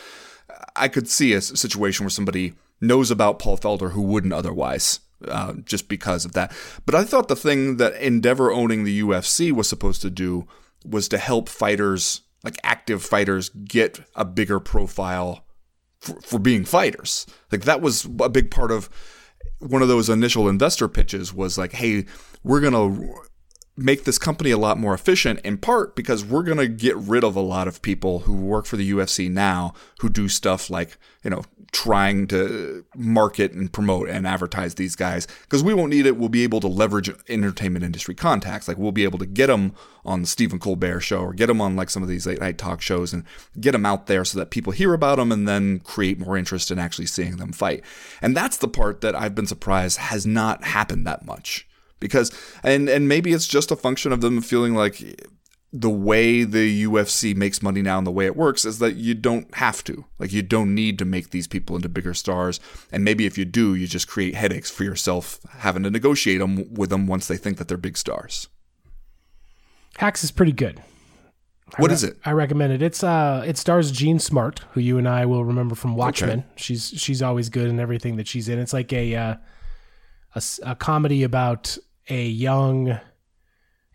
[0.75, 5.01] I could see a situation where somebody knows about Paul Felder who wouldn't otherwise.
[5.29, 6.53] Uh, just because of that.
[6.85, 10.49] But I thought the thing that Endeavor owning the UFC was supposed to do
[10.85, 15.45] was to help fighters, like active fighters, get a bigger profile
[16.03, 17.27] for, for being fighters.
[17.51, 18.91] Like that was a big part of
[19.61, 22.05] one of those initial investor pitches was like, hey,
[22.43, 23.15] we're going to
[23.77, 27.25] make this company a lot more efficient in part because we're going to get rid
[27.25, 30.99] of a lot of people who work for the UFC now who do stuff like,
[31.23, 36.05] you know, trying to market and promote and advertise these guys because we won't need
[36.05, 36.19] it.
[36.19, 38.69] We'll be able to leverage entertainment industry contacts.
[38.69, 41.63] Like we'll be able to get them on the Stephen Colbert show or get them
[41.63, 43.25] on like some of these late night talk shows and
[43.59, 46.71] get them out there so that people hear about them and then create more interest
[46.71, 47.83] in actually seeing them fight.
[48.21, 51.67] And that's the part that I've been surprised has not happened that much
[52.01, 52.31] because
[52.63, 55.27] and and maybe it's just a function of them feeling like
[55.73, 59.15] the way the UFC makes money now and the way it works is that you
[59.15, 60.05] don't have to.
[60.19, 62.61] Like you don't need to make these people into bigger stars.
[62.91, 66.75] And maybe if you do, you just create headaches for yourself having to negotiate them
[66.75, 68.49] with them once they think that they're big stars.
[69.97, 70.83] Hacks is pretty good.
[71.79, 72.19] What re- is it?
[72.23, 72.83] I recommend it.
[72.83, 76.41] It's uh it stars Jean Smart, who you and I will remember from Watchmen.
[76.41, 76.49] Okay.
[76.57, 78.59] She's she's always good in everything that she's in.
[78.59, 79.35] It's like a uh,
[80.35, 81.79] a, a comedy about
[82.11, 83.01] a young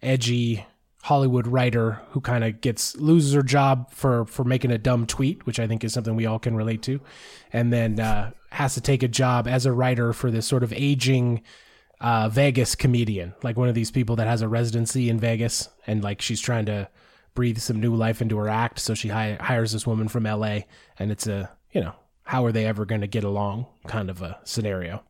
[0.01, 0.65] edgy
[1.07, 5.45] Hollywood writer who kind of gets loses her job for for making a dumb tweet,
[5.45, 6.99] which I think is something we all can relate to,
[7.53, 10.73] and then uh, has to take a job as a writer for this sort of
[10.73, 11.43] aging
[12.01, 16.03] uh, Vegas comedian, like one of these people that has a residency in Vegas, and
[16.03, 16.89] like she's trying to
[17.35, 18.77] breathe some new life into her act.
[18.79, 20.59] So she hi- hires this woman from LA,
[20.99, 21.93] and it's a, you know,
[22.23, 25.03] how are they ever going to get along kind of a scenario.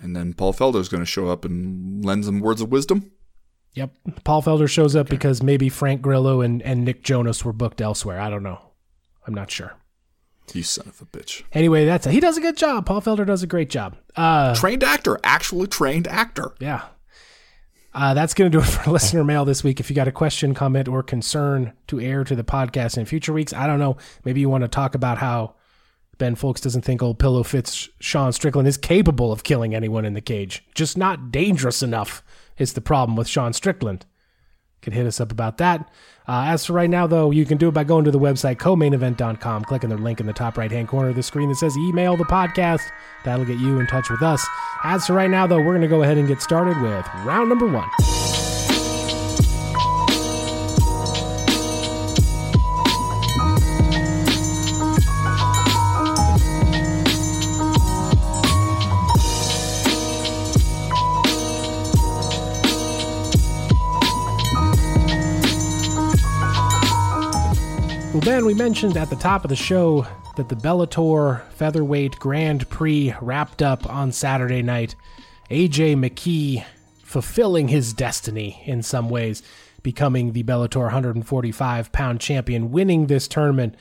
[0.00, 3.10] And then Paul Felder's going to show up and lend some words of wisdom.
[3.74, 3.92] Yep.
[4.22, 5.16] Paul Felder shows up okay.
[5.16, 8.20] because maybe Frank Grillo and, and Nick Jonas were booked elsewhere.
[8.20, 8.60] I don't know.
[9.26, 9.74] I'm not sure.
[10.52, 11.42] You son of a bitch.
[11.52, 12.86] Anyway, that's a, he does a good job.
[12.86, 13.96] Paul Felder does a great job.
[14.14, 16.52] Uh, trained actor, actually trained actor.
[16.60, 16.82] Yeah.
[17.92, 19.80] Uh, that's going to do it for listener mail this week.
[19.80, 23.32] If you got a question, comment, or concern to air to the podcast in future
[23.32, 23.96] weeks, I don't know.
[24.24, 25.54] Maybe you want to talk about how
[26.18, 30.14] Ben Fowlkes doesn't think old Pillow Fitz Sean Strickland is capable of killing anyone in
[30.14, 30.64] the cage.
[30.74, 32.22] Just not dangerous enough
[32.58, 34.06] is the problem with Sean Strickland.
[34.82, 35.90] Can hit us up about that.
[36.28, 38.56] Uh, as for right now, though, you can do it by going to the website
[38.56, 41.76] comainevent.com, clicking the link in the top right hand corner of the screen that says
[41.78, 42.82] email the podcast.
[43.24, 44.46] That'll get you in touch with us.
[44.82, 47.48] As for right now, though, we're going to go ahead and get started with round
[47.48, 47.88] number one.
[68.24, 70.06] Ben, we mentioned at the top of the show
[70.36, 74.94] that the Bellator Featherweight Grand Prix wrapped up on Saturday night.
[75.50, 76.64] AJ McKee
[77.02, 79.42] fulfilling his destiny in some ways,
[79.82, 83.74] becoming the Bellator 145 pound champion, winning this tournament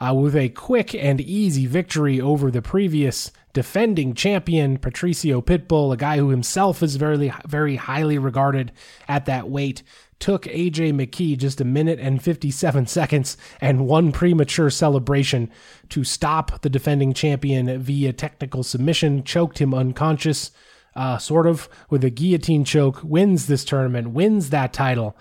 [0.00, 5.98] uh, with a quick and easy victory over the previous defending champion, Patricio Pitbull, a
[5.98, 8.72] guy who himself is very, very highly regarded
[9.06, 9.82] at that weight
[10.22, 15.50] took AJ McKee just a minute and 57 seconds and one premature celebration
[15.88, 20.52] to stop the defending champion via technical submission, choked him unconscious,
[20.94, 25.16] uh, sort of with a guillotine choke, wins this tournament, wins that title.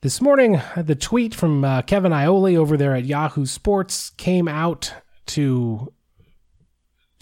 [0.00, 4.92] This morning, the tweet from uh, Kevin Iole over there at Yahoo Sports came out
[5.26, 5.92] to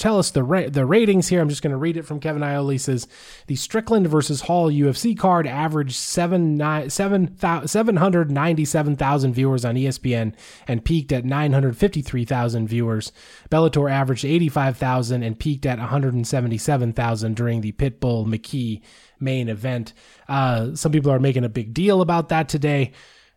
[0.02, 1.40] tell us the ra- the ratings here.
[1.40, 2.76] I'm just going to read it from Kevin Iole.
[2.76, 3.06] says
[3.46, 10.34] the Strickland versus Hall UFC card averaged seven, nine, 7, 797,000 viewers on ESPN
[10.66, 13.12] and peaked at 953,000 viewers.
[13.48, 18.82] Bellator averaged 85,000 and peaked at 177,000 during the Pitbull McKee
[19.20, 19.92] main event.
[20.28, 22.90] Uh, some people are making a big deal about that today.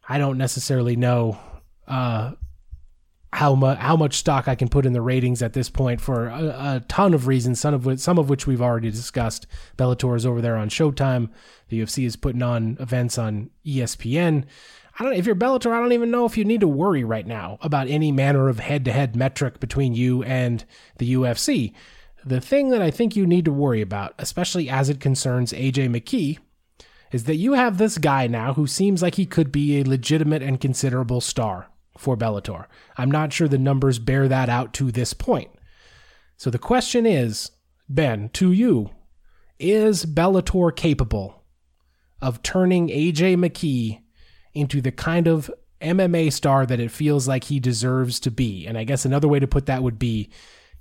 [0.09, 1.37] I don't necessarily know.
[1.87, 2.31] Uh,
[3.35, 6.27] how much how much stock I can put in the ratings at this point for
[6.27, 6.39] a,
[6.77, 9.45] a, ton of reasons, some of which some of which we've already discussed.
[9.77, 11.29] Bellator is over there on Showtime.
[11.67, 14.45] The UFC is putting on events on ESPN.
[14.97, 17.27] I don't if you're Bellator, I don't even know if you need to worry right
[17.27, 20.63] now about any manner of head-to-head metric between you and
[20.97, 21.73] the UFC.
[22.25, 25.89] The thing that I think you need to worry about, especially as it concerns AJ
[25.89, 26.39] McKee,
[27.11, 30.41] is that you have this guy now who seems like he could be a legitimate
[30.41, 32.65] and considerable star for Bellator.
[32.97, 35.49] I'm not sure the numbers bear that out to this point.
[36.37, 37.51] So the question is,
[37.87, 38.89] Ben, to you,
[39.59, 41.43] is Bellator capable
[42.21, 44.01] of turning AJ McKee
[44.53, 45.49] into the kind of
[45.81, 48.65] MMA star that it feels like he deserves to be?
[48.65, 50.29] And I guess another way to put that would be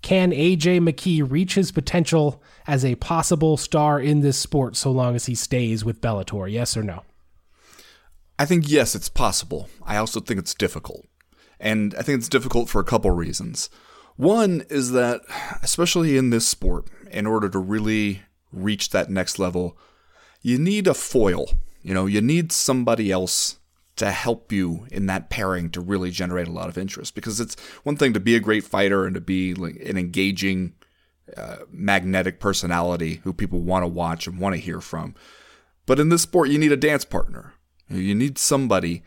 [0.03, 5.15] can AJ McKee reach his potential as a possible star in this sport so long
[5.15, 6.51] as he stays with Bellator?
[6.51, 7.05] Yes or no?
[8.39, 9.69] I think yes, it's possible.
[9.83, 11.07] I also think it's difficult.
[11.61, 13.71] And I think it's difficult for a couple reasons.
[14.17, 15.23] One is that,
[15.63, 19.77] especially in this sport, in order to really reach that next level,
[20.43, 21.47] you need a foil.
[21.83, 23.59] You know, you need somebody else
[23.97, 27.15] to help you in that pairing to really generate a lot of interest.
[27.15, 30.75] Because it's one thing to be a great fighter and to be like an engaging,
[31.37, 35.15] uh, magnetic personality who people want to watch and want to hear from.
[35.87, 37.54] But in this sport, you need a dance partner.
[37.89, 39.03] You need somebody.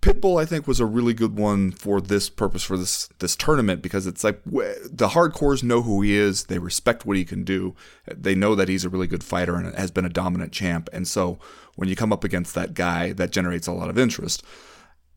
[0.00, 3.82] Pitbull, I think, was a really good one for this purpose for this this tournament
[3.82, 7.76] because it's like the hardcores know who he is, they respect what he can do,
[8.12, 11.06] they know that he's a really good fighter and has been a dominant champ, and
[11.06, 11.38] so
[11.76, 14.42] when you come up against that guy, that generates a lot of interest.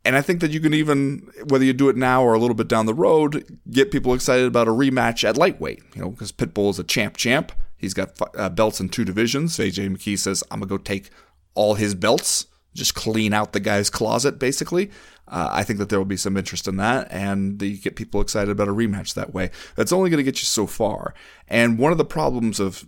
[0.05, 2.55] And I think that you can even, whether you do it now or a little
[2.55, 5.81] bit down the road, get people excited about a rematch at lightweight.
[5.95, 7.51] You know, because Pitbull is a champ champ.
[7.75, 9.57] He's got uh, belts in two divisions.
[9.57, 11.09] AJ McKee says, "I'm gonna go take
[11.55, 12.45] all his belts."
[12.75, 14.91] Just clean out the guy's closet, basically.
[15.27, 18.21] Uh, I think that there will be some interest in that, and you get people
[18.21, 19.49] excited about a rematch that way.
[19.75, 21.15] That's only going to get you so far.
[21.47, 22.87] And one of the problems of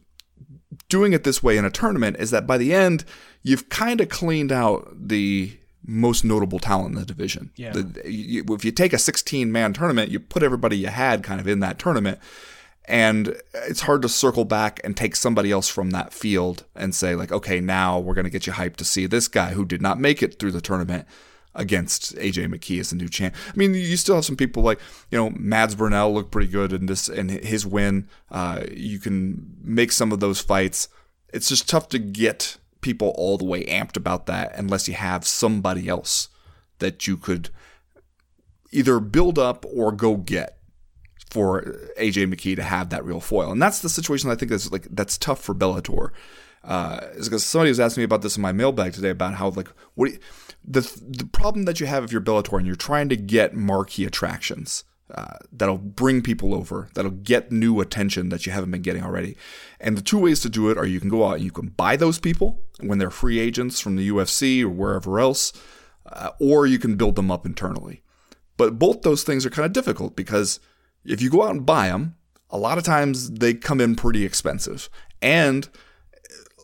[0.90, 3.06] doing it this way in a tournament is that by the end,
[3.42, 7.52] you've kind of cleaned out the most notable talent in the division.
[7.56, 7.72] Yeah.
[7.72, 11.40] The, you, if you take a 16 man tournament, you put everybody you had kind
[11.40, 12.20] of in that tournament.
[12.88, 17.16] And it's hard to circle back and take somebody else from that field and say,
[17.16, 19.82] like, okay, now we're going to get you hyped to see this guy who did
[19.82, 21.06] not make it through the tournament
[21.54, 23.36] against AJ McKee as the new champ.
[23.50, 24.80] I mean, you still have some people like
[25.12, 28.08] you know Mads Burnell looked pretty good in this and his win.
[28.32, 30.88] Uh, you can make some of those fights.
[31.34, 35.28] It's just tough to get people all the way amped about that unless you have
[35.28, 36.30] somebody else
[36.80, 37.50] that you could
[38.72, 40.57] either build up or go get
[41.30, 41.62] for
[41.98, 43.52] AJ McKee to have that real foil.
[43.52, 46.12] And that's the situation I think that's like that's tough for Bellator.
[46.64, 49.50] Uh, is because somebody was asking me about this in my mailbag today about how
[49.50, 50.12] like what
[50.66, 54.06] the the problem that you have if you're Bellator and you're trying to get marquee
[54.06, 59.04] attractions uh, that'll bring people over, that'll get new attention that you haven't been getting
[59.04, 59.38] already.
[59.80, 61.70] And the two ways to do it are you can go out and you can
[61.70, 65.54] buy those people when they're free agents from the UFC or wherever else,
[66.06, 68.04] uh, or you can build them up internally.
[68.58, 70.60] But both those things are kind of difficult because
[71.08, 72.16] if you go out and buy them,
[72.50, 74.90] a lot of times they come in pretty expensive.
[75.22, 75.68] And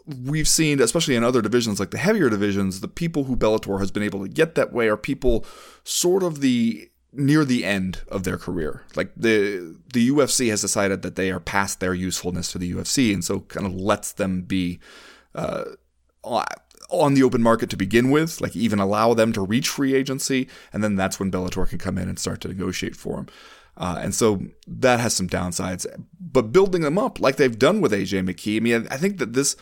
[0.05, 3.91] we've seen, especially in other divisions like the heavier divisions, the people who Bellator has
[3.91, 5.45] been able to get that way are people
[5.83, 8.83] sort of the near the end of their career.
[8.95, 13.13] Like the the UFC has decided that they are past their usefulness to the UFC,
[13.13, 14.79] and so kind of lets them be
[15.35, 15.65] uh,
[16.23, 18.41] on the open market to begin with.
[18.41, 21.97] Like even allow them to reach free agency, and then that's when Bellator can come
[21.97, 23.27] in and start to negotiate for them.
[23.75, 25.85] Uh, and so that has some downsides.
[26.19, 29.33] But building them up like they've done with AJ McKee, I mean, I think that
[29.33, 29.55] this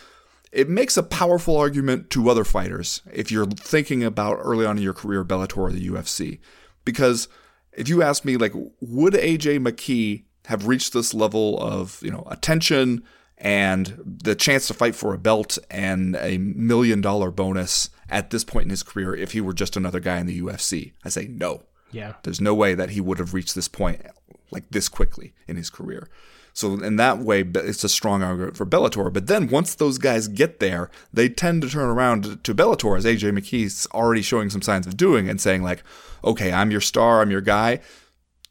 [0.52, 4.84] it makes a powerful argument to other fighters if you're thinking about early on in
[4.84, 6.40] your career Bellator or the UFC.
[6.84, 7.30] Because
[7.72, 12.28] if you ask me, like, would AJ McKee have reached this level of, you know,
[12.30, 13.04] attention
[13.38, 18.44] and the chance to fight for a belt and a million dollar bonus at this
[18.44, 20.92] point in his career if he were just another guy in the UFC?
[21.06, 21.64] I say no.
[21.92, 22.14] Yeah.
[22.24, 24.02] There's no way that he would have reached this point
[24.52, 26.08] like this quickly in his career.
[26.54, 29.12] So in that way, it's a strong argument for Bellator.
[29.12, 33.06] But then once those guys get there, they tend to turn around to Bellator, as
[33.06, 35.84] AJ McKee's already showing some signs of doing, and saying like,
[36.24, 37.80] "Okay, I'm your star, I'm your guy.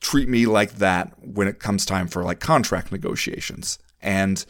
[0.01, 4.45] Treat me like that when it comes time for like contract negotiations." And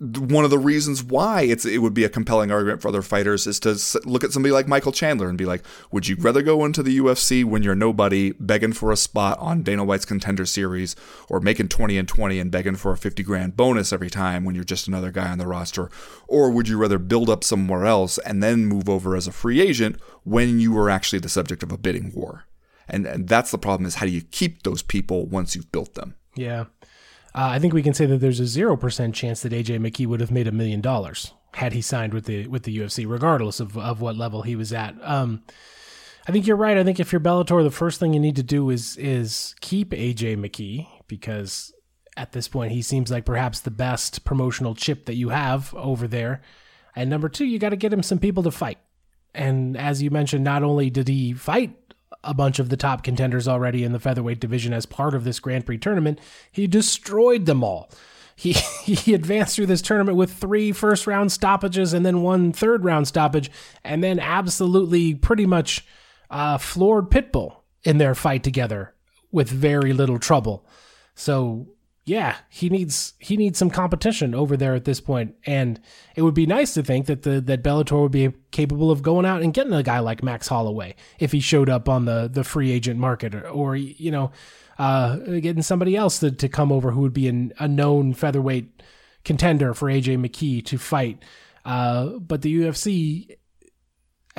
[0.00, 3.46] one of the reasons why it's it would be a compelling argument for other fighters
[3.46, 6.64] is to look at somebody like Michael Chandler and be like, would you rather go
[6.64, 10.96] into the UFC when you're nobody, begging for a spot on Dana White's Contender Series,
[11.28, 14.56] or making 20 and 20 and begging for a 50 grand bonus every time when
[14.56, 15.88] you're just another guy on the roster,
[16.26, 19.60] or would you rather build up somewhere else and then move over as a free
[19.60, 22.46] agent when you were actually the subject of a bidding war?
[22.88, 25.94] And, and that's the problem is how do you keep those people once you've built
[25.94, 26.16] them?
[26.36, 26.64] Yeah.
[27.34, 30.06] Uh, I think we can say that there's a zero percent chance that AJ McKee
[30.06, 33.60] would have made a million dollars had he signed with the with the UFC, regardless
[33.60, 34.94] of, of what level he was at.
[35.02, 35.42] Um,
[36.26, 36.78] I think you're right.
[36.78, 39.90] I think if you're Bellator, the first thing you need to do is is keep
[39.90, 41.72] AJ McKee because
[42.16, 46.06] at this point he seems like perhaps the best promotional chip that you have over
[46.06, 46.40] there.
[46.96, 48.78] And number two, you got to get him some people to fight.
[49.34, 51.76] And as you mentioned, not only did he fight
[52.22, 55.40] a bunch of the top contenders already in the featherweight division as part of this
[55.40, 56.18] Grand Prix tournament.
[56.50, 57.90] He destroyed them all.
[58.36, 58.52] He
[58.84, 63.08] he advanced through this tournament with three first round stoppages and then one third round
[63.08, 63.50] stoppage,
[63.82, 65.84] and then absolutely pretty much
[66.30, 68.94] uh, floored Pitbull in their fight together
[69.30, 70.66] with very little trouble.
[71.14, 71.68] So
[72.06, 75.80] yeah, he needs he needs some competition over there at this point, and
[76.14, 79.24] it would be nice to think that the that Bellator would be capable of going
[79.24, 82.44] out and getting a guy like Max Holloway if he showed up on the the
[82.44, 84.32] free agent market, or, or you know,
[84.78, 88.82] uh, getting somebody else to, to come over who would be an, a known featherweight
[89.24, 91.22] contender for AJ McKee to fight.
[91.64, 93.34] Uh, but the UFC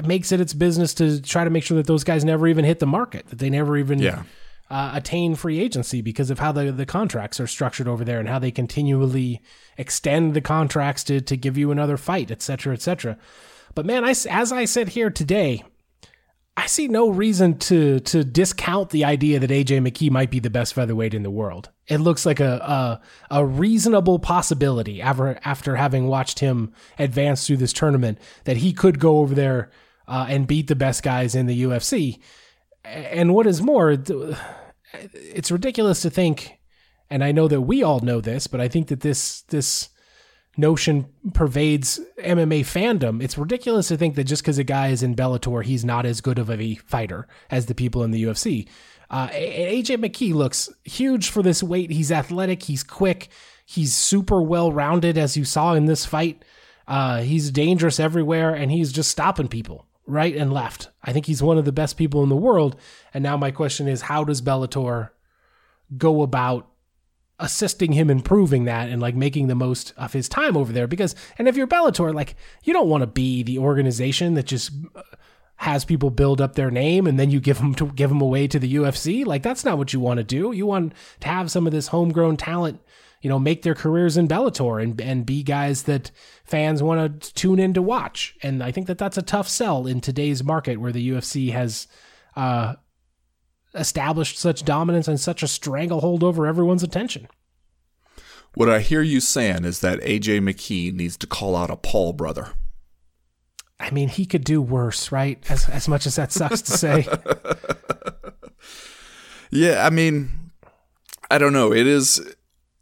[0.06, 2.78] makes it its business to try to make sure that those guys never even hit
[2.78, 4.22] the market, that they never even yeah
[4.70, 8.28] uh, attain free agency because of how the, the contracts are structured over there and
[8.28, 9.42] how they continually
[9.78, 13.18] extend the contracts to, to give you another fight, et cetera, et cetera.
[13.76, 15.64] But man, I, as I sit here today,
[16.58, 20.50] I see no reason to to discount the idea that AJ McKee might be the
[20.50, 21.70] best featherweight in the world.
[21.88, 27.58] It looks like a a, a reasonable possibility after after having watched him advance through
[27.58, 29.70] this tournament that he could go over there
[30.08, 32.20] uh, and beat the best guys in the UFC
[32.86, 33.98] and what is more,
[35.14, 36.60] it's ridiculous to think,
[37.10, 39.90] and I know that we all know this, but I think that this this
[40.58, 43.22] notion pervades MMA fandom.
[43.22, 46.22] It's ridiculous to think that just because a guy is in Bellator, he's not as
[46.22, 48.68] good of a fighter as the people in the UFC.
[49.10, 51.92] Uh, AJ McKee looks huge for this weight.
[51.92, 52.64] He's athletic.
[52.64, 53.30] He's quick.
[53.66, 56.44] He's super well rounded, as you saw in this fight.
[56.88, 60.90] Uh, he's dangerous everywhere, and he's just stopping people right and left.
[61.04, 62.76] I think he's one of the best people in the world.
[63.14, 65.10] And now my question is, how does Bellator
[65.98, 66.70] go about
[67.40, 71.16] assisting him improving that and like making the most of his time over there because
[71.38, 75.02] and if you're Bellator like you don't want to be the organization that just uh,
[75.58, 78.48] has people build up their name and then you give them to give them away
[78.48, 81.52] to the UFC like that's not what you want to do you want to have
[81.52, 82.80] some of this homegrown talent
[83.26, 86.12] you know make their careers in Bellator and and be guys that
[86.44, 89.88] fans want to tune in to watch and I think that that's a tough sell
[89.88, 91.88] in today's market where the UFC has
[92.36, 92.76] uh
[93.74, 97.28] established such dominance and such a stranglehold over everyone's attention.
[98.54, 102.14] What I hear you saying is that AJ McKee needs to call out a Paul
[102.14, 102.50] brother.
[103.80, 105.44] I mean, he could do worse, right?
[105.50, 107.08] As as much as that sucks to say.
[109.50, 110.52] yeah, I mean,
[111.32, 111.74] I don't know.
[111.74, 112.22] It is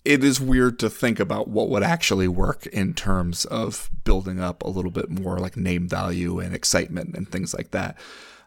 [0.05, 4.63] it is weird to think about what would actually work in terms of building up
[4.63, 7.97] a little bit more like name value and excitement and things like that.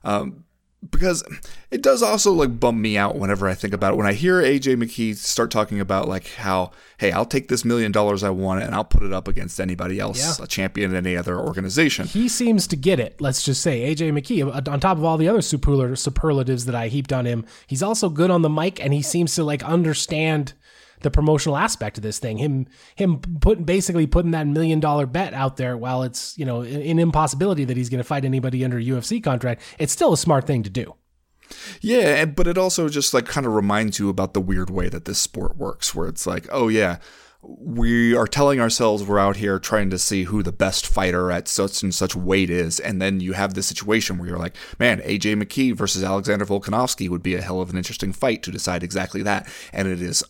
[0.05, 0.45] Um,
[0.91, 1.25] because
[1.71, 3.97] it does also like bum me out whenever I think about it.
[3.97, 7.91] When I hear AJ McKee start talking about like how, hey, I'll take this million
[7.91, 10.45] dollars I want and I'll put it up against anybody else, yeah.
[10.45, 12.07] a champion in any other organization.
[12.07, 13.21] He seems to get it.
[13.21, 16.89] Let's just say AJ McKee, uh, on top of all the other superlatives that I
[16.89, 20.53] heaped on him, he's also good on the mic and he seems to like understand
[21.01, 22.38] the promotional aspect of this thing.
[22.38, 26.62] Him him putting basically putting that million dollar bet out there while it's you know
[26.62, 29.62] an impossibility that he's going to fight anybody under a UFC contract.
[29.78, 30.94] It's still a smart thing to do.
[31.80, 35.05] Yeah, but it also just like kind of reminds you about the weird way that
[35.05, 36.99] this sport works, where it's like, oh yeah,
[37.42, 41.47] we are telling ourselves we're out here trying to see who the best fighter at
[41.49, 45.01] such and such weight is, and then you have this situation where you're like, man,
[45.03, 48.82] AJ McKee versus Alexander Volkanovski would be a hell of an interesting fight to decide
[48.82, 50.24] exactly that, and it is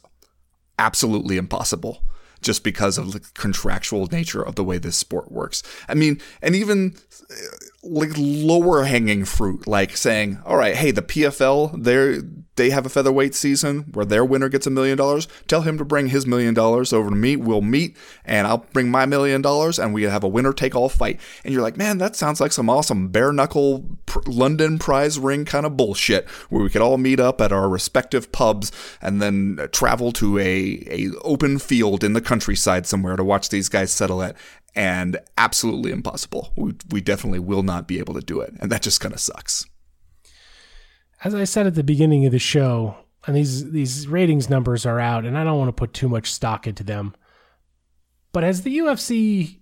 [0.79, 2.03] absolutely impossible
[2.43, 5.63] just because of the contractual nature of the way this sport works.
[5.89, 6.95] I mean, and even
[7.31, 7.35] uh,
[7.83, 12.23] like lower hanging fruit, like saying, all right, hey, the PFL, they're
[12.57, 15.29] they have a featherweight season where their winner gets a million dollars.
[15.47, 17.37] Tell him to bring his million dollars over to me.
[17.37, 20.89] We'll meet and I'll bring my million dollars and we have a winner take all
[20.89, 21.21] fight.
[21.45, 25.45] And you're like, man, that sounds like some awesome bare knuckle pr- London prize ring
[25.45, 29.69] kind of bullshit where we could all meet up at our respective pubs and then
[29.73, 34.23] travel to a, a open field in the countryside somewhere to watch these guys settle
[34.23, 34.37] it
[34.75, 36.53] and absolutely impossible.
[36.57, 38.55] We, we definitely will not be able to do it.
[38.61, 39.67] And that just kind of sucks.
[41.27, 45.01] As I said at the beginning of the show, and these, these ratings numbers are
[45.01, 47.17] out, and I don't want to put too much stock into them.
[48.31, 49.59] But has the UFC,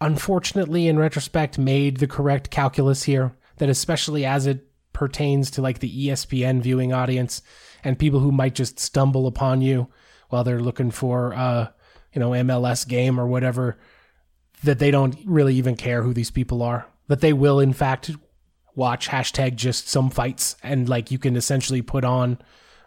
[0.00, 3.36] unfortunately, in retrospect, made the correct calculus here?
[3.58, 7.42] That especially as it pertains to like the ESPN viewing audience
[7.84, 9.88] and people who might just stumble upon you
[10.30, 11.68] while they're looking for uh,
[12.14, 13.76] you know, MLS game or whatever,
[14.64, 16.86] that they don't really even care who these people are.
[17.08, 18.12] That they will, in fact,
[18.78, 22.38] watch hashtag just some fights and like you can essentially put on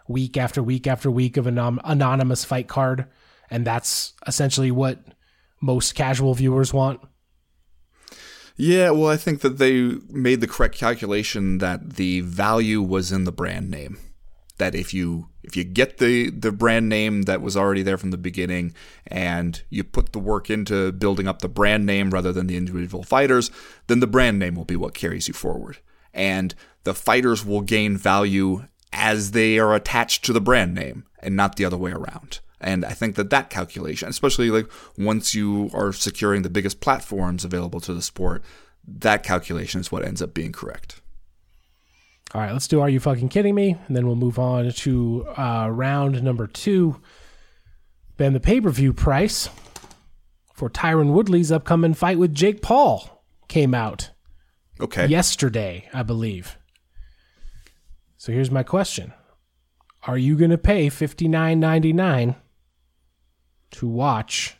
[0.08, 3.06] week after week after week of an anonymous fight card.
[3.50, 4.98] And that's essentially what
[5.60, 7.00] most casual viewers want.
[8.56, 13.24] Yeah, well, I think that they made the correct calculation that the value was in
[13.24, 13.98] the brand name
[14.58, 18.10] that if you if you get the the brand name that was already there from
[18.10, 18.74] the beginning
[19.06, 23.02] and you put the work into building up the brand name rather than the individual
[23.02, 23.50] fighters,
[23.86, 25.78] then the brand name will be what carries you forward.
[26.14, 31.34] And the fighters will gain value as they are attached to the brand name and
[31.34, 32.40] not the other way around.
[32.60, 37.44] And I think that that calculation, especially like once you are securing the biggest platforms
[37.44, 38.44] available to the sport,
[38.86, 41.01] that calculation is what ends up being correct.
[42.34, 43.76] All right, let's do Are You Fucking Kidding Me?
[43.86, 47.00] And then we'll move on to uh, round number two.
[48.16, 49.50] Then the pay per view price
[50.54, 54.10] for Tyron Woodley's upcoming fight with Jake Paul came out.
[54.80, 55.06] Okay.
[55.06, 56.56] Yesterday, I believe.
[58.16, 59.12] So here's my question
[60.06, 62.36] Are you going to pay fifty nine ninety nine
[63.72, 64.56] to watch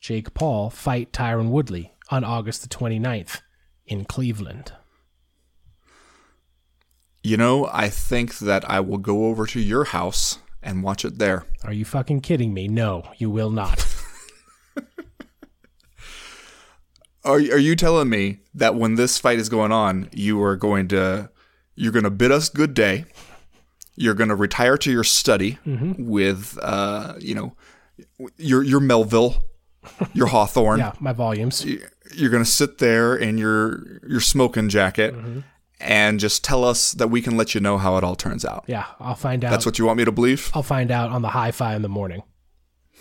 [0.00, 3.40] Jake Paul fight Tyron Woodley on August the 29th
[3.86, 4.72] in Cleveland?
[7.24, 11.18] You know, I think that I will go over to your house and watch it
[11.18, 11.46] there.
[11.64, 12.68] Are you fucking kidding me?
[12.68, 13.86] No, you will not.
[17.24, 20.86] are are you telling me that when this fight is going on, you are going
[20.88, 21.30] to
[21.74, 23.06] you're going to bid us good day?
[23.96, 26.04] You're going to retire to your study mm-hmm.
[26.04, 27.56] with uh, you know,
[28.36, 29.42] your your Melville,
[30.12, 30.78] your Hawthorne.
[30.80, 31.64] yeah, my volumes.
[31.64, 35.14] You're going to sit there in your your smoking jacket.
[35.14, 35.40] Mm-hmm
[35.80, 38.64] and just tell us that we can let you know how it all turns out.
[38.66, 39.50] Yeah, I'll find out.
[39.50, 40.50] That's what you want me to believe?
[40.54, 42.22] I'll find out on the hi fi in the morning.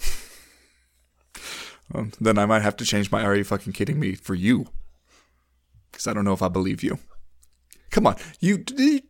[1.94, 4.68] well, then I might have to change my Are You Fucking Kidding Me for you.
[5.92, 7.00] Because I don't know if I believe you.
[7.92, 8.64] Come on, you,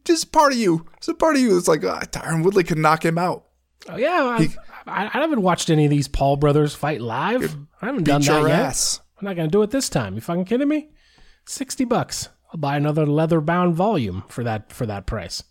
[0.03, 0.85] just part of you.
[0.97, 1.57] It's a part of you.
[1.57, 3.45] It's like, oh, Tyron Woodley could knock him out.
[3.87, 4.37] Oh, yeah.
[4.39, 4.49] He,
[4.85, 7.55] I, I haven't watched any of these Paul brothers fight live.
[7.81, 8.59] I haven't done that your yet.
[8.59, 8.99] ass.
[9.17, 10.15] I'm not gonna do it this time.
[10.15, 10.89] You fucking kidding me?
[11.45, 12.27] Sixty bucks.
[12.53, 15.43] I'll buy another leather bound volume for that for that price.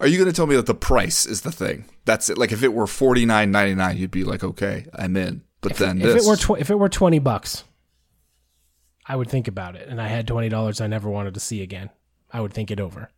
[0.00, 1.84] Are you going to tell me that the price is the thing?
[2.04, 2.38] That's it.
[2.38, 5.42] Like if it were forty nine ninety nine, you'd be like, okay, I'm in.
[5.60, 7.64] But then If this, it were tw- if it were twenty bucks,
[9.06, 9.88] I would think about it.
[9.88, 11.90] And I had twenty dollars I never wanted to see again.
[12.32, 13.10] I would think it over.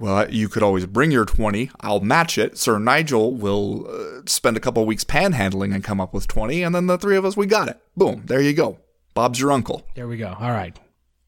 [0.00, 1.70] well, you could always bring your twenty.
[1.80, 2.58] I'll match it.
[2.58, 6.74] Sir Nigel will uh, spend a couple weeks panhandling and come up with twenty, and
[6.74, 7.80] then the three of us, we got it.
[7.96, 8.78] Boom, there you go.
[9.14, 9.86] Bob's your uncle.
[9.94, 10.36] There we go.
[10.38, 10.78] All right.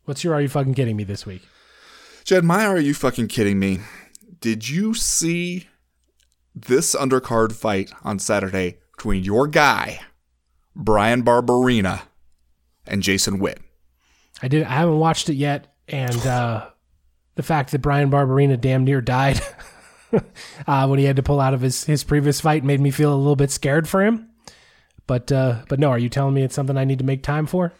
[0.05, 1.43] What's your are you fucking kidding me this week?
[2.25, 3.81] Jed, my, are you fucking kidding me?
[4.41, 5.69] Did you see
[6.55, 10.01] this undercard fight on Saturday between your guy,
[10.75, 12.03] Bryan Barberena,
[12.87, 13.61] and Jason Witt?
[14.43, 14.65] I did.
[14.65, 16.69] I haven't watched it yet, and uh,
[17.37, 19.41] the fact that Bryan Barberena damn near died
[20.67, 23.15] uh, when he had to pull out of his his previous fight made me feel
[23.15, 24.29] a little bit scared for him.
[25.07, 27.47] But uh, but no, are you telling me it's something I need to make time
[27.47, 27.73] for?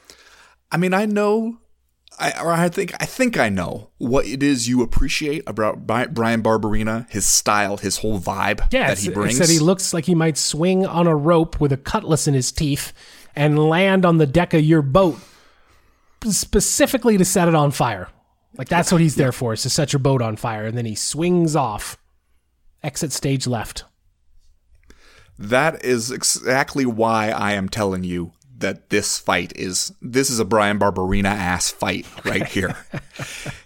[0.71, 1.59] I mean, I know,
[2.19, 6.43] I or I think I think I know what it is you appreciate about Bryan
[6.43, 9.39] Barberena, his style, his whole vibe Yeah, that he it brings.
[9.39, 12.53] said he looks like he might swing on a rope with a cutlass in his
[12.53, 12.93] teeth
[13.35, 15.19] and land on the deck of your boat
[16.31, 18.09] specifically to set it on fire.
[18.57, 20.85] Like that's what he's there for, is to set your boat on fire, and then
[20.85, 21.97] he swings off.
[22.83, 23.85] Exit stage left.
[25.39, 28.33] That is exactly why I am telling you
[28.63, 32.77] that this fight is this is a Bryan Barberena ass fight right here.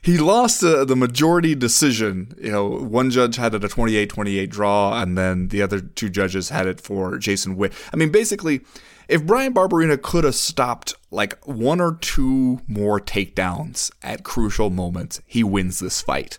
[0.02, 2.34] he lost uh, the majority decision.
[2.40, 6.48] You know, one judge had it a 28-28 draw and then the other two judges
[6.48, 7.72] had it for Jason Witt.
[7.92, 8.62] I mean, basically,
[9.08, 15.22] if Bryan Barberena could have stopped like one or two more takedowns at crucial moments,
[15.24, 16.38] he wins this fight.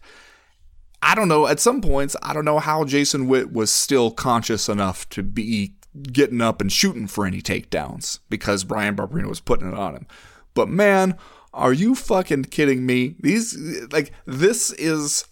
[1.02, 1.48] I don't know.
[1.48, 5.77] At some points, I don't know how Jason Witt was still conscious enough to be
[6.04, 10.08] getting up and shooting for any takedowns because Bryan Barberena was putting it on him.
[10.54, 11.18] But man,
[11.54, 13.16] are you fucking kidding me?
[13.20, 13.58] These
[13.92, 15.26] like this is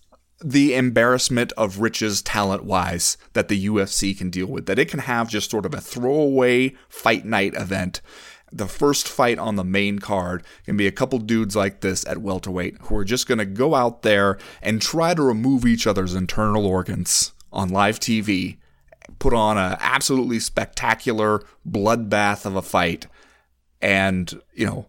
[0.44, 4.66] the embarrassment of riches talent wise that the UFC can deal with.
[4.66, 8.02] That it can have just sort of a throwaway fight night event.
[8.52, 12.20] The first fight on the main card can be a couple dudes like this at
[12.20, 16.14] welterweight who are just going to go out there and try to remove each other's
[16.14, 18.58] internal organs on live TV,
[19.20, 23.08] put on an absolutely spectacular bloodbath of a fight,
[23.82, 24.88] and you know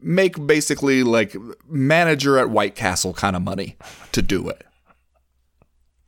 [0.00, 1.36] make basically like
[1.68, 3.76] manager at White Castle kind of money
[4.12, 4.64] to do it.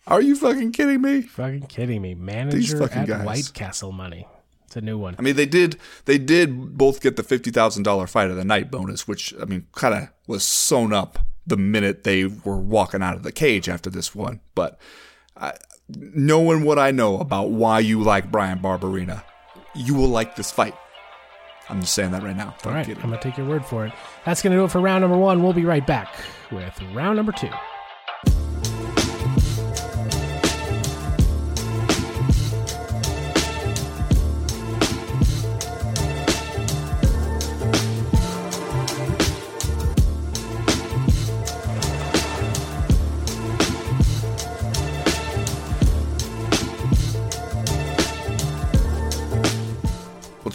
[0.07, 1.23] Are you fucking kidding me?
[1.23, 2.15] Fucking kidding me.
[2.15, 3.25] Manager at guys.
[3.25, 4.27] White Castle money.
[4.67, 5.17] It's a new one.
[5.19, 8.45] I mean, they did they did both get the fifty thousand dollar fight of the
[8.45, 13.03] night bonus, which I mean, kind of was sewn up the minute they were walking
[13.03, 14.41] out of the cage after this one.
[14.55, 14.81] But
[15.37, 15.55] I,
[16.14, 19.22] knowing what I know about why you like Bryan Barberena,
[19.74, 20.74] you will like this fight.
[21.68, 22.49] I'm just saying that right now.
[22.49, 23.05] All Don't right, get it.
[23.05, 23.93] I'm going to take your word for it.
[24.24, 25.43] That's going to do it for round number one.
[25.43, 26.12] We'll be right back
[26.51, 27.51] with round number two.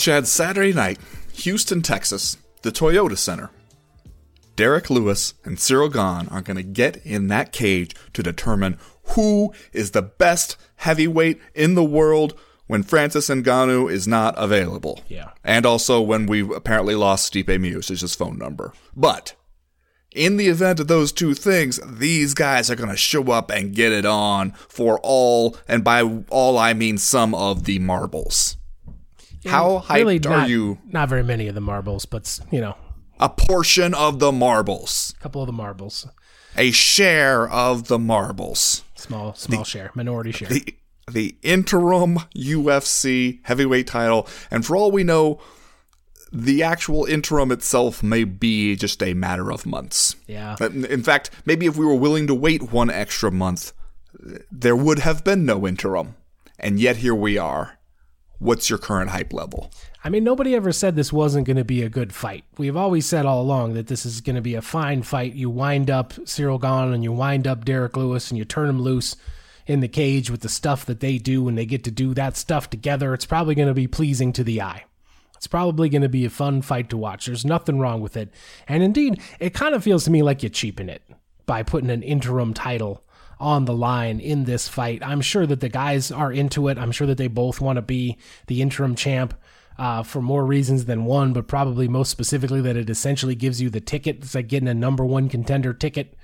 [0.06, 1.00] Chad, Saturday night,
[1.34, 3.50] Houston, Texas, the Toyota Center.
[4.56, 8.78] Derrick Lewis and Ciryl Gane are going to get in that cage to determine
[9.16, 15.02] who is the best heavyweight in the world when Francis Ngannou is not available.
[15.08, 15.32] Yeah.
[15.44, 18.74] And also when we apparently lost Stipe Miocic's phone number.
[18.96, 19.34] But
[20.12, 23.74] in the event of those two things, these guys are going to show up and
[23.74, 28.58] get it on for all, and by all I mean some of the marbles.
[29.46, 30.78] How hyped really are you?
[30.92, 32.76] Not very many of the marbles, but, you know,
[33.20, 35.14] A portion of the marbles.
[35.20, 36.08] a couple of the marbles.
[36.58, 38.84] A share of the marbles.
[38.96, 40.48] Small, small share, minority share.
[40.50, 40.76] The,
[41.12, 44.28] the interim UFC heavyweight title.
[44.50, 45.40] And for all we know,
[46.32, 50.16] the actual interim itself may be just a matter of months.
[50.28, 50.56] yeah.
[50.60, 53.72] In fact, maybe if we were willing to wait one extra month,
[54.52, 56.16] there would have been no interim.
[56.58, 57.75] And yet here we are.
[58.40, 59.72] What's your current hype level?
[60.04, 62.44] I mean, nobody ever said this wasn't going to be a good fight.
[62.58, 65.34] We've always said all along that this is going to be a fine fight.
[65.34, 68.82] You wind up Ciryl Gane and you wind up Derrick Lewis and you turn him
[68.82, 69.16] loose
[69.66, 72.38] in the cage with the stuff that they do when they get to do that
[72.38, 73.14] stuff together.
[73.14, 74.86] It's probably going to be pleasing to the eye.
[75.38, 77.26] It's probably going to be a fun fight to watch.
[77.26, 78.30] There's nothing wrong with it.
[78.68, 81.02] And indeed, it kind of feels to me like you cheapen it
[81.46, 83.04] by putting an interim title
[83.40, 85.06] on the line in this fight.
[85.06, 86.78] I'm sure that the guys are into it.
[86.78, 88.18] I'm sure that they both want to be
[88.48, 89.34] the interim champ
[89.78, 93.70] uh, for more reasons than one, but probably most specifically that it essentially gives you
[93.70, 94.18] the ticket.
[94.18, 96.16] It's like getting a number one contender ticket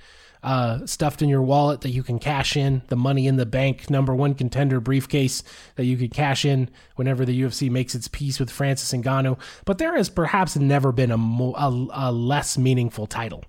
[0.42, 3.88] uh, stuffed in your wallet that you can cash in, the money in the bank
[3.88, 5.42] number one contender briefcase
[5.76, 9.38] that you could cash in whenever the UFC makes its peace with Francis Ngannou.
[9.64, 13.44] But there has perhaps never been a, mo- a, a less meaningful title.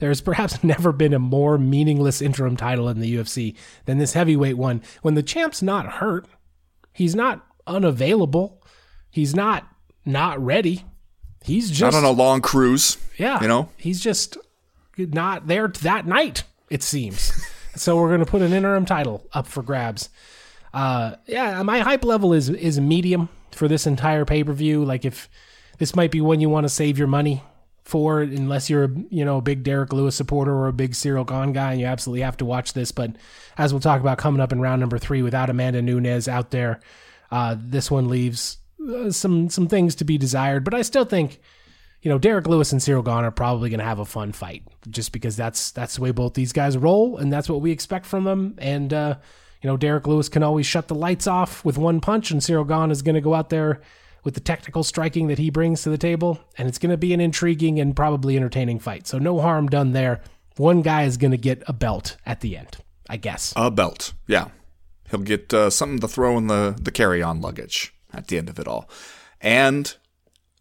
[0.00, 4.14] There has perhaps never been a more meaningless interim title in the UFC than this
[4.14, 4.82] heavyweight one.
[5.02, 6.26] When the champ's not hurt,
[6.92, 8.62] he's not unavailable,
[9.10, 9.68] he's not
[10.04, 10.84] not ready.
[11.44, 12.98] He's just not on a long cruise.
[13.16, 14.36] Yeah, you know, he's just
[14.96, 16.42] not there that night.
[16.68, 17.32] It seems.
[17.76, 20.08] so we're going to put an interim title up for grabs.
[20.72, 24.84] Uh, yeah, my hype level is is medium for this entire pay per view.
[24.84, 25.28] Like if
[25.78, 27.42] this might be when you want to save your money
[27.90, 30.92] for, it unless you're a you know a big Derrick Lewis supporter or a big
[30.92, 32.92] Ciryl Gane guy, and you absolutely have to watch this.
[32.92, 33.16] But
[33.58, 36.80] as we'll talk about coming up in round number three, without Amanda Nunes out there,
[37.30, 40.64] uh, this one leaves uh, some some things to be desired.
[40.64, 41.40] But I still think
[42.02, 44.62] you know, Derrick Lewis and Ciryl Gane are probably going to have a fun fight,
[44.88, 48.06] just because that's that's the way both these guys roll, and that's what we expect
[48.06, 48.54] from them.
[48.58, 49.16] And uh,
[49.60, 52.66] you know, Derrick Lewis can always shut the lights off with one punch, and Ciryl
[52.66, 53.82] Gane is going to go out there
[54.24, 57.12] with the technical striking that he brings to the table, and it's going to be
[57.12, 59.06] an intriguing and probably entertaining fight.
[59.06, 60.20] So no harm done there.
[60.56, 62.76] One guy is going to get a belt at the end,
[63.08, 63.52] I guess.
[63.56, 64.48] A belt, yeah.
[65.10, 68.48] He'll get uh, something to throw in the the carry on luggage at the end
[68.48, 68.88] of it all,
[69.40, 69.96] and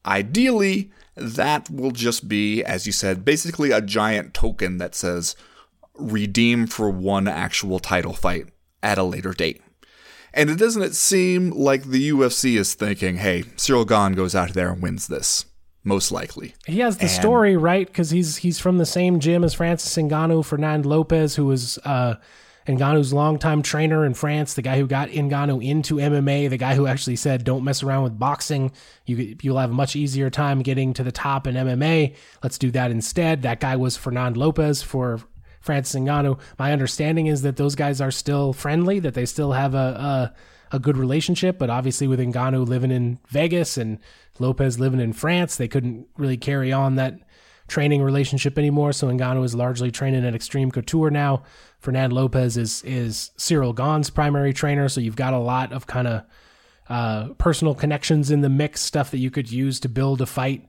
[0.05, 5.36] ideally that will just be, as you said, basically a giant token that says
[5.95, 8.47] redeem for one actual title fight
[8.82, 9.62] at a later date.
[10.34, 14.53] And it doesn't it seem like the UFC is thinking, hey, Ciryl Gane goes out
[14.53, 15.45] there and wins this,
[15.84, 16.55] most likely.
[16.65, 19.95] He has the and, story right because he's he's from the same gym as Francis
[19.95, 22.15] Ngannou, Fernand Lopez, who was uh,
[22.67, 26.86] Ngannou's longtime trainer in France, the guy who got Ngannou into MMA, the guy who
[26.86, 28.71] actually said, "Don't mess around with boxing.
[29.05, 32.15] You you'll have a much easier time getting to the top in MMA.
[32.43, 35.19] Let's do that instead." That guy was Fernand Lopez for
[35.60, 36.39] Francis Ngannou.
[36.57, 40.32] My understanding is that those guys are still friendly, that they still have a
[40.72, 43.99] a, a good relationship, but obviously with Ngannou living in Vegas and
[44.39, 47.20] Lopez living in France, they couldn't really carry on that
[47.68, 48.91] training relationship anymore.
[48.91, 51.43] So Ngannou is largely training at Extreme Couture now.
[51.80, 56.07] Fernand Lopez is is Ciryl Gane's primary trainer, so you've got a lot of kind
[56.07, 56.24] of
[56.89, 60.68] uh, personal connections in the mix, stuff that you could use to build a fight.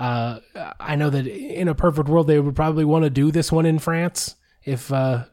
[0.00, 0.40] Uh,
[0.80, 3.66] I know that in a perfect world, they would probably want to do this one
[3.66, 4.34] in France
[4.64, 5.26] if uh,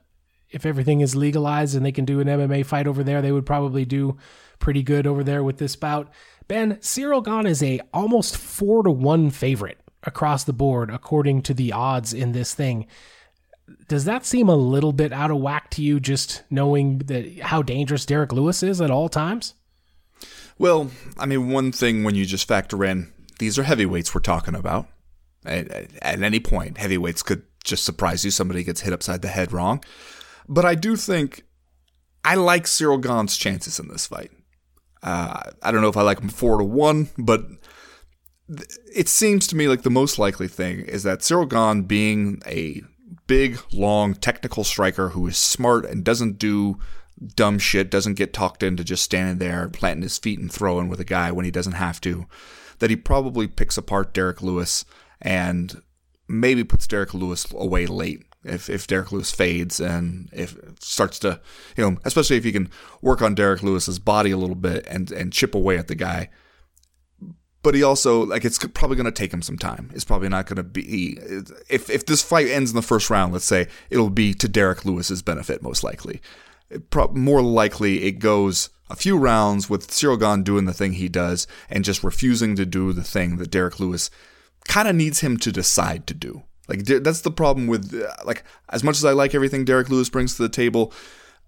[0.49, 3.21] if everything is legalized and they can do an MMA fight over there.
[3.21, 4.17] They would probably do
[4.59, 6.09] pretty good over there with this bout.
[6.47, 11.53] Ben Ciryl Gane is a almost four to one favorite across the board according to
[11.53, 12.87] the odds in this thing
[13.87, 17.61] does that seem a little bit out of whack to you just knowing that how
[17.61, 19.53] dangerous Derrick Lewis is at all times?
[20.57, 24.55] Well, I mean, one thing when you just factor in these are heavyweights we're talking
[24.55, 24.87] about.
[25.45, 28.31] At, at any point, heavyweights could just surprise you.
[28.31, 29.83] Somebody gets hit upside the head wrong.
[30.47, 31.43] But I do think
[32.23, 34.31] I like Ciryl Gane's chances in this fight.
[35.03, 37.45] Uh, I don't know if I like him four to one, but
[38.95, 42.81] it seems to me like the most likely thing is that Ciryl Gane being a
[43.27, 46.79] big, long, technical striker who is smart and doesn't do
[47.35, 50.99] dumb shit, doesn't get talked into just standing there, planting his feet and throwing with
[50.99, 52.25] a guy when he doesn't have to,
[52.79, 54.85] that he probably picks apart Derrick Lewis
[55.21, 55.81] and
[56.27, 58.23] maybe puts Derrick Lewis away late.
[58.43, 61.41] If, if Derrick Lewis fades and if starts to,
[61.75, 62.69] you know, especially if you can
[63.01, 66.29] work on Derrick Lewis's body a little bit and, and chip away at the guy,
[67.61, 69.91] but he also like it's probably going to take him some time.
[69.93, 71.17] It's probably not going to be
[71.67, 73.33] if if this fight ends in the first round.
[73.33, 76.21] Let's say it'll be to Derrick Lewis's benefit, most likely.
[76.89, 81.09] Pro- more likely, it goes a few rounds with Ciryl Gane doing the thing he
[81.09, 84.09] does and just refusing to do the thing that Derrick Lewis
[84.67, 86.43] kind of needs him to decide to do.
[86.67, 90.09] Like that's the problem with uh, like as much as I like everything Derrick Lewis
[90.09, 90.91] brings to the table,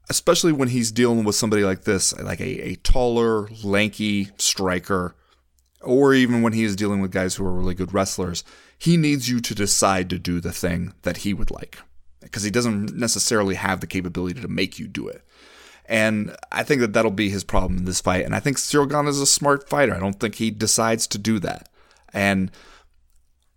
[0.09, 5.15] especially when he's dealing with somebody like this, like a, a taller, lanky striker
[5.81, 8.43] or even when he is dealing with guys who are really good wrestlers,
[8.77, 11.79] he needs you to decide to do the thing that he would like
[12.29, 15.23] because he doesn't necessarily have the capability to make you do it.
[15.85, 18.23] And I think that that'll be his problem in this fight.
[18.23, 19.95] And I think Gane is a smart fighter.
[19.95, 21.67] I don't think he decides to do that.
[22.13, 22.51] And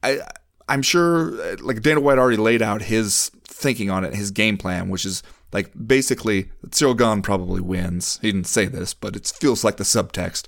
[0.02, 0.20] I,
[0.68, 4.88] I'm sure, like Dana White already laid out his thinking on it, his game plan,
[4.88, 8.18] which is like basically Gane probably wins.
[8.22, 10.46] He didn't say this, but it feels like the subtext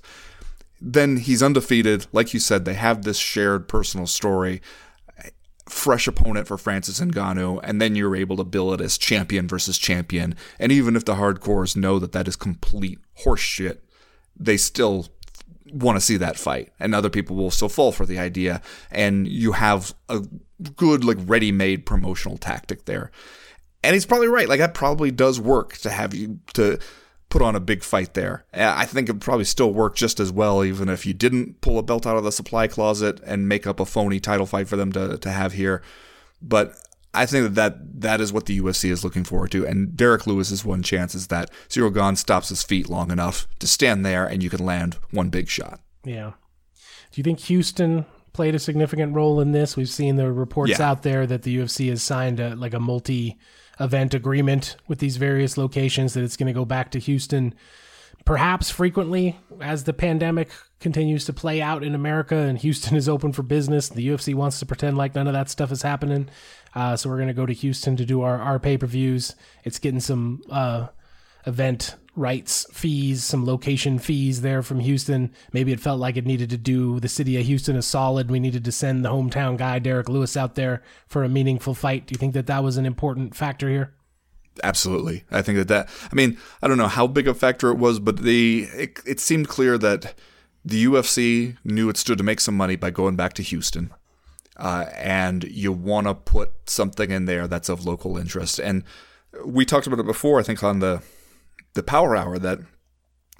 [0.81, 2.05] then he's undefeated.
[2.11, 4.61] Like you said, they have this shared personal story.
[5.67, 9.77] Fresh opponent for Francis Ngannou, and then you're able to bill it as champion versus
[9.77, 10.35] champion.
[10.59, 13.79] And even if the hardcores know that that is complete horseshit,
[14.37, 15.07] they still
[15.71, 18.61] want to see that fight, and other people will still fall for the idea.
[18.91, 20.23] And you have a
[20.75, 23.11] good, like, ready-made promotional tactic there.
[23.83, 24.49] And he's probably right.
[24.49, 26.79] Like that probably does work to have you to
[27.35, 28.45] put on a big fight there.
[28.53, 31.77] I think it would probably still work just as well, even if you didn't pull
[31.77, 34.77] a belt out of the supply closet and make up a phony title fight for
[34.77, 35.81] them to, to have here.
[36.41, 36.77] But
[37.13, 39.67] I think that, that that is what the UFC is looking forward to.
[39.67, 43.67] And Derrick Lewis's one chance is that Ciryl Gane stops his feet long enough to
[43.67, 45.81] stand there and you can land one big shot.
[46.05, 46.31] Yeah.
[47.11, 49.75] Do you think Houston played a significant role in this?
[49.75, 50.89] We've seen the reports yeah.
[50.89, 53.37] out there that the UFC has signed a, like a multi
[53.79, 57.53] event agreement with these various locations that it's going to go back to Houston
[58.25, 60.49] perhaps frequently as the pandemic
[60.79, 63.87] continues to play out in America and Houston is open for business.
[63.87, 66.29] The UFC wants to pretend like none of that stuff is happening.
[66.73, 69.35] Uh, so we're going to go to Houston to do our, our pay per views.
[69.63, 70.87] It's getting some uh,
[71.45, 75.33] event rights fees, some location fees there from Houston.
[75.51, 78.31] Maybe it felt like it needed to do the city of Houston a solid.
[78.31, 82.07] We needed to send the hometown guy, Derrick Lewis, out there for a meaningful fight.
[82.07, 83.93] Do you think that that was an important factor here?
[84.63, 85.25] Absolutely.
[85.31, 87.99] I think that that, I mean, I don't know how big a factor it was,
[87.99, 90.13] but the, it, it seemed clear that
[90.63, 93.93] the UFC knew it stood to make some money by going back to Houston.
[94.55, 98.57] Uh, and you want to put something in there that's of local interest.
[98.57, 98.83] And
[99.45, 101.01] we talked about it before, I think, on the
[101.75, 102.59] the Power Hour that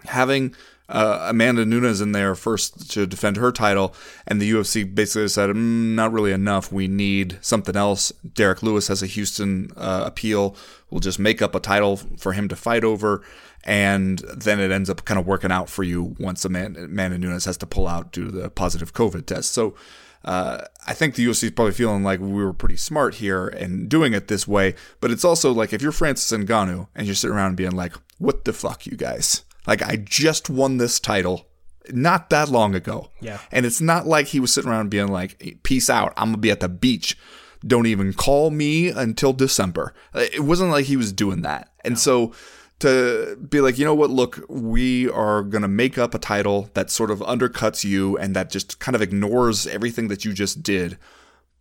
[0.06, 0.56] having
[0.88, 3.96] uh, Amanda Nunes in there first to defend her title,
[4.28, 6.72] and the UFC basically said, mm, not really enough.
[6.72, 8.12] We need something else.
[8.34, 10.56] Derrick Lewis has a Houston uh, appeal.
[10.90, 13.24] We'll just make up a title for him to fight over,
[13.64, 17.58] and then it ends up kind of working out for you once Amanda, Nunes has
[17.58, 19.52] to pull out due to the positive COVID test.
[19.52, 19.76] So.
[20.24, 23.88] Uh, I think the UFC is probably feeling like we were pretty smart here and
[23.88, 27.36] doing it this way, but it's also like if you're Francis Ngannou and you're sitting
[27.36, 29.44] around being like, what the fuck, you guys?
[29.68, 31.48] Like, I just won this title
[31.92, 33.10] not that long ago.
[33.22, 33.40] Yeah.
[33.52, 36.14] And it's not like he was sitting around being like, peace out.
[36.18, 37.18] I'm going to be at the beach.
[37.66, 39.94] Don't even call me until December.
[40.14, 41.72] Uh, it wasn't like he was doing that.
[41.84, 41.98] And no.
[42.00, 42.34] so
[42.80, 46.70] to be like, you know what, look, we are going to make up a title
[46.74, 50.62] that sort of undercuts you and that just kind of ignores everything that you just
[50.62, 50.98] did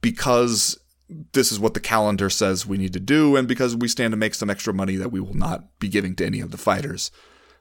[0.00, 0.78] because
[1.08, 4.16] this is what the calendar says we need to do, and because we stand to
[4.16, 7.10] make some extra money that we will not be giving to any of the fighters.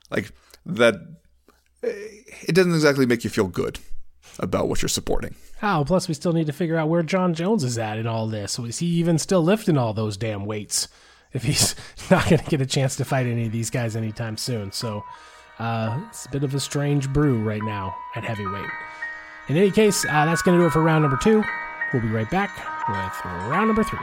[0.09, 0.31] Like
[0.65, 0.95] that,
[1.81, 3.79] it doesn't exactly make you feel good
[4.39, 5.35] about what you're supporting.
[5.61, 8.27] Oh, plus we still need to figure out where Jon Jones is at in all
[8.27, 8.57] this.
[8.59, 10.87] Is he even still lifting all those damn weights?
[11.33, 11.73] If he's
[12.11, 15.03] not going to get a chance to fight any of these guys anytime soon, so
[15.57, 18.69] uh, it's a bit of a strange brew right now at heavyweight.
[19.49, 21.43] In any case, uh, that's going to do it for round number two.
[21.93, 22.57] We'll be right back
[22.89, 23.99] with round number three.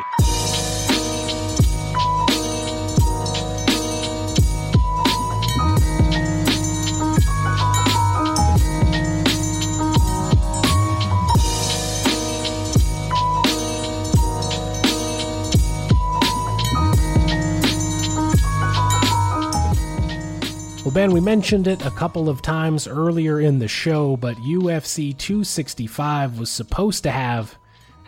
[20.85, 25.17] Well, Ben, we mentioned it a couple of times earlier in the show, but UFC
[25.17, 27.59] 265 was supposed to have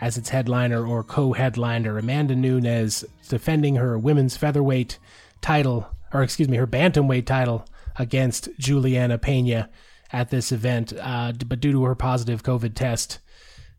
[0.03, 1.97] as its headliner or co-headliner.
[1.97, 4.99] Amanda Nunes defending her women's featherweight
[5.39, 9.69] title, or excuse me, her bantamweight title against Julianna Pena
[10.11, 10.91] at this event.
[10.99, 13.19] Uh, but due to her positive COVID test,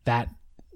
[0.06, 0.30] that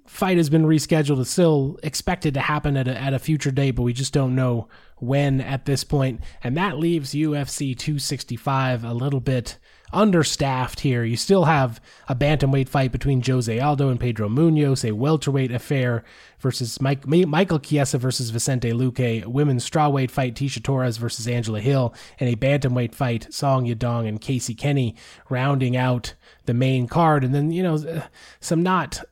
[0.06, 1.18] fight has been rescheduled.
[1.18, 4.34] It's still expected to happen at a, at a future date, but we just don't
[4.34, 4.68] know
[4.98, 6.20] when at this point.
[6.44, 9.56] And that leaves UFC 265 a little bit
[9.92, 11.04] understaffed here.
[11.04, 16.04] You still have a bantamweight fight between Jose Aldo and Pedro Munhoz, a welterweight affair
[16.38, 21.60] versus Mike, Michael Chiesa versus Vicente Luque, a women's strawweight fight Tecia Torres versus Angela
[21.60, 24.94] Hill, and a bantamweight fight Song Yadong and Casey Kenney
[25.28, 26.14] rounding out
[26.46, 27.24] the main card.
[27.24, 28.02] And then, you know,
[28.40, 29.02] some not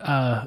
[0.00, 0.46] uh,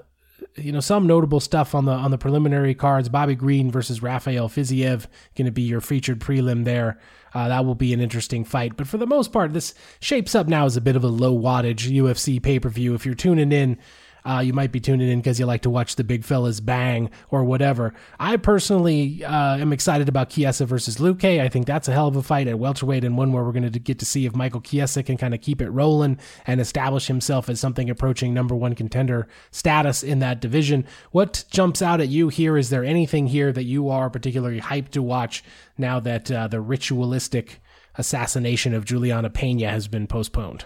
[0.55, 3.09] you know some notable stuff on the on the preliminary cards.
[3.09, 6.99] Bobby Green versus Rafael Fiziev going to be your featured prelim there.
[7.35, 8.77] Uh, that will be an interesting fight.
[8.77, 11.37] But for the most part, this shapes up now as a bit of a low
[11.37, 12.95] wattage UFC pay per view.
[12.95, 13.77] If you're tuning in
[14.25, 17.09] uh, you might be tuning in because you like to watch the big fellas bang
[17.29, 17.93] or whatever.
[18.19, 21.39] I personally uh, am excited about Chiesa versus Luque.
[21.39, 23.71] I think that's a hell of a fight at welterweight and one where we're going
[23.71, 26.17] to get to see if Michael Chiesa can kind of keep it rolling
[26.47, 30.85] and establish himself as something approaching number one contender status in that division.
[31.11, 32.57] What jumps out at you here?
[32.57, 35.43] Is there anything here that you are particularly hyped to watch
[35.77, 37.61] now that uh, the ritualistic
[37.97, 40.65] assassination of Julianna Pena has been postponed?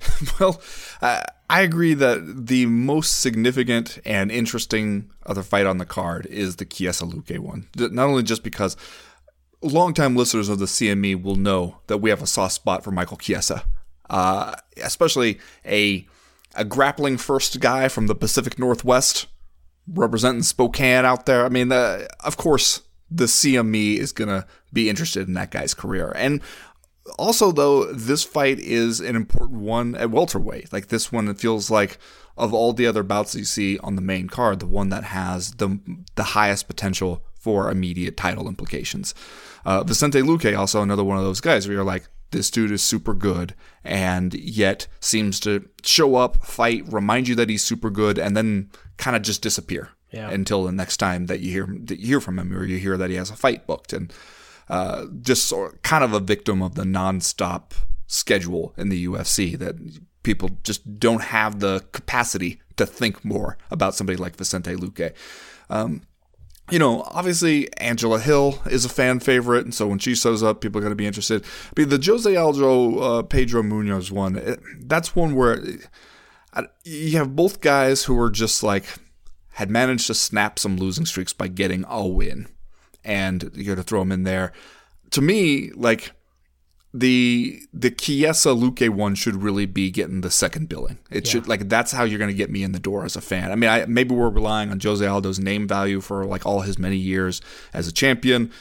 [0.40, 0.60] well,
[1.02, 6.56] uh, I agree that the most significant and interesting other fight on the card is
[6.56, 7.68] the Chiesa Luque one.
[7.76, 8.76] Not only just because
[9.62, 13.16] longtime listeners of the CME will know that we have a soft spot for Michael
[13.16, 13.64] Chiesa,
[14.10, 16.06] uh, especially a
[16.54, 19.26] a grappling first guy from the Pacific Northwest
[19.86, 21.44] representing Spokane out there.
[21.44, 25.74] I mean, uh, of course, the CME is going to be interested in that guy's
[25.74, 26.12] career.
[26.16, 26.42] And
[27.18, 30.72] also, though, this fight is an important one at welterweight.
[30.72, 31.98] Like this one, it feels like
[32.36, 35.52] of all the other bouts you see on the main card, the one that has
[35.52, 35.80] the
[36.14, 39.14] the highest potential for immediate title implications.
[39.64, 42.82] Uh, Vicente Luque, also another one of those guys where you're like, this dude is
[42.82, 43.54] super good,
[43.84, 48.70] and yet seems to show up, fight, remind you that he's super good, and then
[48.98, 50.30] kind of just disappear yeah.
[50.30, 52.96] until the next time that you hear that you hear from him, or you hear
[52.96, 54.12] that he has a fight booked, and
[54.68, 57.72] uh, just sort of, kind of a victim of the nonstop
[58.06, 59.76] schedule in the UFC that
[60.22, 65.12] people just don't have the capacity to think more about somebody like Vicente Luque.
[65.70, 66.02] Um,
[66.70, 70.60] you know, obviously Angela Hill is a fan favorite, and so when she shows up,
[70.60, 71.44] people are going to be interested.
[71.74, 75.62] But the Jose Aldo uh, Pedro Munhoz one, it, that's one where
[76.52, 78.84] uh, you have both guys who are just like
[79.52, 82.48] had managed to snap some losing streaks by getting a win,
[83.08, 84.52] and you got to throw them in there.
[85.12, 86.12] To me, like
[86.94, 90.98] the the Chiesa Luque one should really be getting the second billing.
[91.10, 91.32] It yeah.
[91.32, 93.50] should like that's how you're going to get me in the door as a fan.
[93.50, 96.78] I mean, I, maybe we're relying on Jose Aldo's name value for like all his
[96.78, 97.40] many years
[97.72, 98.52] as a champion.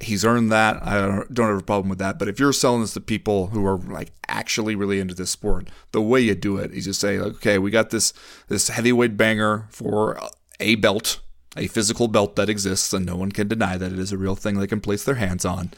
[0.00, 0.82] He's earned that.
[0.82, 2.18] I don't, don't have a problem with that.
[2.18, 5.68] But if you're selling this to people who are like actually really into this sport,
[5.92, 8.12] the way you do it is you say, okay, we got this
[8.48, 10.18] this heavyweight banger for
[10.60, 11.20] a belt,
[11.56, 14.36] a physical belt that exists, and no one can deny that it is a real
[14.36, 15.70] thing they can place their hands on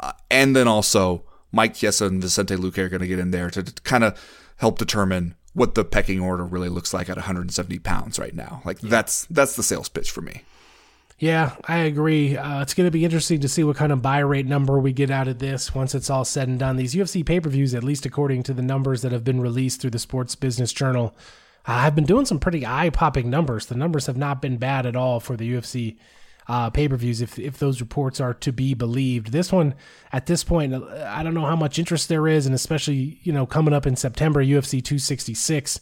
[0.00, 3.50] uh, and then also Mike Chiesa and Vicente Luque are going to get in there
[3.50, 4.20] to kind of
[4.56, 8.60] help determine what the pecking order really looks like at 170 pounds right now.
[8.64, 8.90] Like yeah.
[8.90, 10.42] that's that's the sales pitch for me.
[11.18, 12.36] Yeah, I agree.
[12.36, 14.92] Uh, it's going to be interesting to see what kind of buy rate number we
[14.92, 16.76] get out of this once it's all said and done.
[16.76, 19.80] These UFC pay per views, at least according to the numbers that have been released
[19.80, 21.14] through the Sports Business Journal,
[21.66, 23.66] uh, have been doing some pretty eye popping numbers.
[23.66, 25.96] The numbers have not been bad at all for the UFC
[26.46, 29.28] uh, pay per views if if those reports are to be believed.
[29.28, 29.74] This one,
[30.12, 33.46] at this point, I don't know how much interest there is, and especially you know
[33.46, 35.80] coming up in September, UFC 266.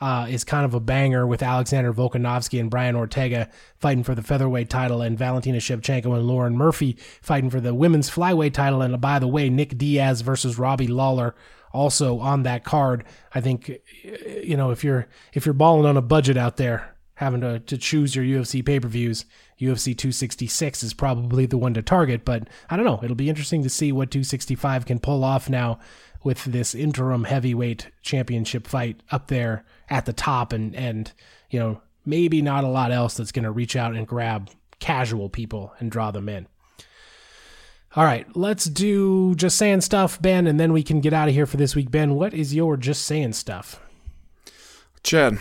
[0.00, 4.24] Uh, is kind of a banger with Alexander Volkanovski and Brian Ortega fighting for the
[4.24, 8.82] featherweight title, and Valentina Shevchenko and Lauren Murphy fighting for the women's flyweight title.
[8.82, 11.36] And by the way, Nick Diaz versus Robbie Lawler
[11.74, 13.04] also on that card.
[13.34, 13.80] I think
[14.42, 17.76] you know if you're if you're balling on a budget out there, having to to
[17.76, 19.26] choose your UFC pay per views,
[19.60, 23.00] UFC 266 is probably the one to target, but I don't know.
[23.02, 25.78] It'll be interesting to see what 265 can pull off now
[26.22, 31.12] with this interim heavyweight championship fight up there at the top and and
[31.50, 34.50] you know, maybe not a lot else that's going to reach out and grab
[34.80, 36.48] casual people and draw them in.
[37.96, 41.34] All right, let's do just saying stuff, Ben, and then we can get out of
[41.34, 41.92] here for this week.
[41.92, 43.80] Ben, what is your just saying stuff?
[45.04, 45.38] Chad,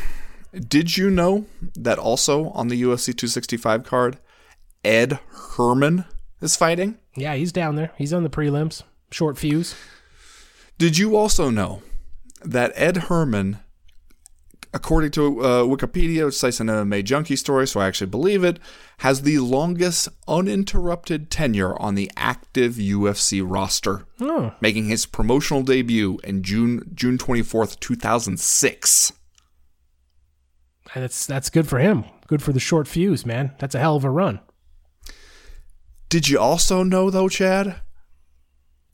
[0.54, 4.20] did you know that also on the UFC 265 card,
[4.86, 5.20] Ed
[5.58, 6.06] Herman
[6.42, 7.00] is fighting?
[7.16, 7.92] Yeah, he's down there.
[7.98, 8.84] He's on the prelims.
[9.10, 9.76] Short fuse.
[10.78, 11.82] Did you also know
[12.44, 13.62] that Ed Herman,
[14.74, 18.60] according to uh, Wikipedia, which cites an MMA junkie story, so I actually believe it,
[19.00, 24.54] has the longest uninterrupted tenure on the active UFC roster, oh.
[24.62, 29.14] making his promotional debut in June June 24th, 2006
[31.02, 32.06] that's that's good for him.
[32.28, 33.52] Good for the short fuse, man.
[33.60, 34.40] That's a hell of a run.
[36.10, 37.82] Did you also know though, Chad?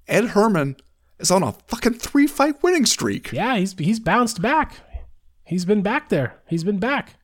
[0.08, 0.78] Ed Herman
[1.20, 3.32] is on a fucking three fight winning streak.
[3.32, 4.76] Yeah, he's he's bounced back.
[5.50, 6.36] He's been back there.
[6.48, 7.16] He's been back.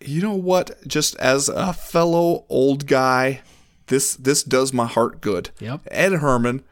[0.00, 0.70] You know what?
[0.86, 3.42] Just as a fellow old guy,
[3.88, 5.50] this this does my heart good.
[5.60, 5.82] Yep.
[5.90, 6.64] Ed Herman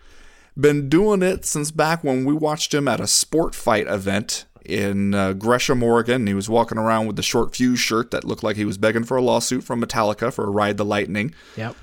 [0.58, 5.12] been doing it since back when we watched him at a sport fight event in
[5.12, 6.26] uh, Gresham, Oregon.
[6.26, 9.04] He was walking around with the short fuse shirt that looked like he was begging
[9.04, 11.34] for a lawsuit from Metallica for a Ride the Lightning.
[11.58, 11.76] Yep.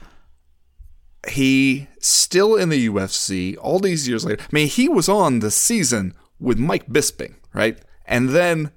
[1.30, 4.41] He still in the UFC all these years later.
[4.41, 7.78] I mean, he was on the season with Mike Bisping, right?
[8.04, 8.72] And then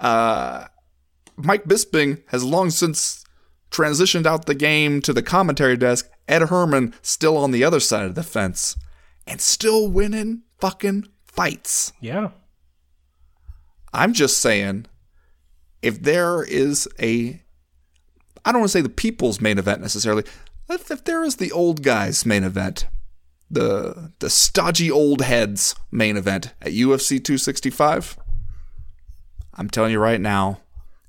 [0.00, 0.66] uh,
[1.36, 3.24] Mike Bisping has long since
[3.70, 6.08] transitioned out the game to the commentary desk.
[6.26, 8.76] Ed Herman still on the other side of the fence
[9.26, 11.92] and still winning fucking fights.
[12.00, 12.30] Yeah.
[13.92, 14.86] I'm just saying,
[15.82, 17.42] if there is a,
[18.44, 20.24] I don't want to say the people's main event necessarily,
[20.68, 22.86] if, if there is the old guys' main event,
[23.50, 28.16] the the stodgy old heads main event at UFC 265.
[29.54, 30.60] I'm telling you right now,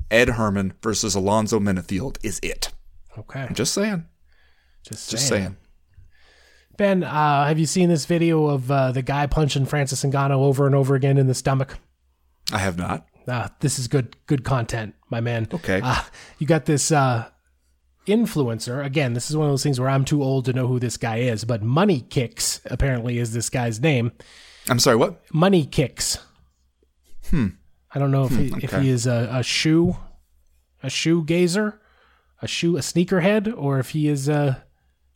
[0.10, 2.72] Ed Herman versus Alonzo Menifield is it.
[3.18, 3.42] Okay.
[3.42, 4.06] I'm just saying.
[4.84, 5.44] Just, Just saying.
[5.44, 5.58] saying.
[6.78, 10.66] Ben, uh, have you seen this video of uh, the guy punching Francis Ngannou over
[10.66, 11.78] and over again in the stomach?
[12.52, 13.06] I have not.
[13.28, 15.48] Uh, this is good good content, my man.
[15.54, 15.80] Okay.
[15.84, 16.02] Uh,
[16.40, 17.30] you got this uh,
[18.08, 18.84] influencer.
[18.84, 20.98] Again, this is one of those things where I'm too old to know who this
[20.98, 24.12] guy is, but Money Kicks apparently is this guy's name.
[24.68, 25.22] I'm sorry, what?
[25.32, 26.18] Money Kicks.
[27.30, 27.48] Hmm.
[27.94, 29.98] I don't know if he, if he is a, a shoe,
[30.82, 31.80] a shoe gazer,
[32.42, 34.64] a shoe, a sneakerhead, or if he is a,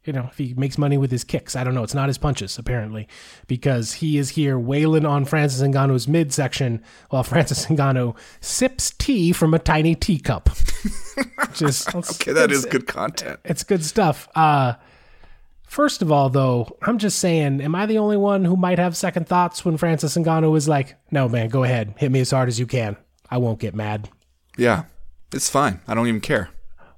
[0.04, 1.56] you know, if he makes money with his kicks.
[1.56, 1.84] I don't know.
[1.84, 3.08] It's not his punches apparently,
[3.48, 9.54] because he is here wailing on Francis Ngannou's midsection while Francis Ngannou sips tea from
[9.54, 10.50] a tiny teacup.
[11.54, 13.40] Just Okay, that is good content.
[13.46, 14.28] it's good stuff.
[14.36, 14.74] Uh
[15.68, 18.96] first of all though, I'm just saying, am I the only one who might have
[18.96, 21.96] second thoughts when Francis Ngannou is like, "No, man, go ahead.
[21.98, 22.98] Hit me as hard as you can.
[23.30, 24.10] I won't get mad."
[24.58, 24.86] Yeah,
[25.34, 25.82] it's fine.
[25.88, 26.50] I don't even care.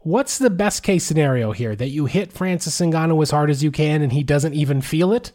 [0.02, 1.76] What's the best case scenario here?
[1.76, 5.12] That you hit Francis Ngannou as hard as you can and he doesn't even feel
[5.12, 5.34] it?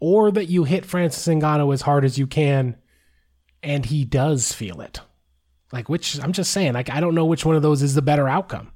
[0.00, 2.76] Or that you hit Francis Ngannou as hard as you can
[3.62, 4.98] and he does feel it?
[5.72, 8.02] Like which I'm just saying, like I don't know which one of those is the
[8.02, 8.71] better outcome.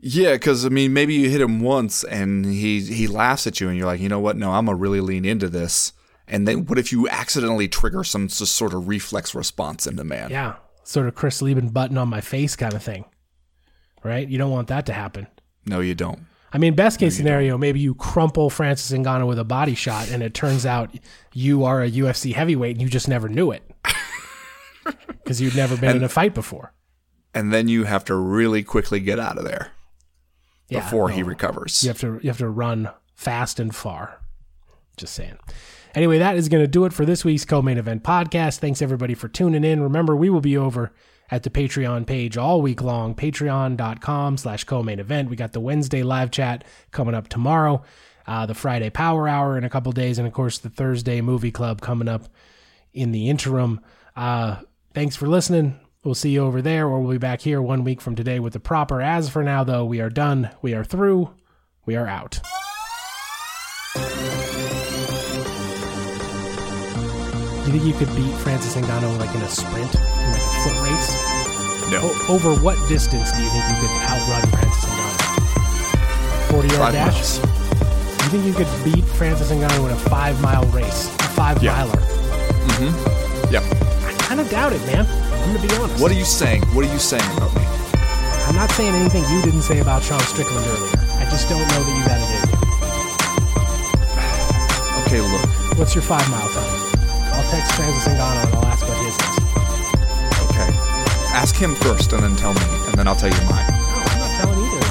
[0.00, 3.68] Yeah, because I mean, maybe you hit him once and he he laughs at you,
[3.68, 4.36] and you're like, you know what?
[4.36, 5.92] No, I'm gonna really lean into this.
[6.28, 10.30] And then what if you accidentally trigger some sort of reflex response in the man?
[10.30, 13.06] Yeah, sort of Chris Leben button on my face kind of thing.
[14.04, 14.28] Right?
[14.28, 15.26] You don't want that to happen.
[15.66, 16.20] No, you don't.
[16.52, 20.22] I mean, best case scenario, maybe you crumple Francis Ngannou with a body shot, and
[20.22, 20.94] it turns out
[21.34, 23.62] you are a UFC heavyweight, and you just never knew it
[25.08, 26.72] because you'd never been in a fight before.
[27.34, 29.72] And then you have to really quickly get out of there
[30.68, 31.82] Yeah, before he recovers.
[31.82, 34.20] You have to you have to run fast and far.
[34.96, 35.38] Just saying.
[35.94, 38.58] Anyway, that is going to do it for this week's co-main event podcast.
[38.58, 39.82] Thanks everybody for tuning in.
[39.82, 40.92] Remember, we will be over
[41.30, 45.30] at the Patreon page all week long, patreon.com slash co-main event.
[45.30, 47.82] We got the Wednesday live chat coming up tomorrow,
[48.26, 51.50] uh, the Friday power hour in a couple days, and of course the Thursday movie
[51.50, 52.28] club coming up
[52.92, 53.80] in the interim.
[54.16, 54.56] Uh,
[54.94, 55.78] thanks for listening.
[56.08, 58.54] We'll see you over there, or we'll be back here one week from today with
[58.54, 59.02] the proper.
[59.02, 60.48] As for now, though, we are done.
[60.62, 61.34] We are through.
[61.84, 62.40] We are out.
[63.92, 64.00] Do
[67.74, 70.80] you think you could beat Francis Ngannou like in a sprint, in like a foot
[70.88, 71.12] race?
[71.92, 76.50] No, O- over what distance do you think you could outrun Francis Ngannou?
[76.52, 77.12] 40 yard five dash?
[77.12, 77.38] miles.
[78.16, 81.14] Do you think you could beat Francis Ngannou in a five mile race?
[81.16, 81.74] A five Yeah.
[81.84, 82.00] miler?
[82.00, 83.52] Mm-hmm.
[83.52, 83.60] Yeah.
[84.08, 85.27] I kind of doubt it, man.
[85.48, 86.02] I'm to be honest.
[86.02, 86.60] What are you saying?
[86.76, 87.62] What are you saying about me?
[88.48, 90.92] I'm not saying anything you didn't say about Sean Strickland earlier.
[91.16, 92.40] I just don't know that you got it in
[95.16, 95.24] you.
[95.24, 95.48] Okay, look.
[95.78, 96.68] What's your five mile time?
[97.32, 99.38] I'll text Francis Ngannou and I'll ask what his is.
[100.50, 100.68] Okay,
[101.32, 103.64] ask him first, and then tell me, and then I'll tell you mine.
[103.72, 104.84] No, I'm not telling either.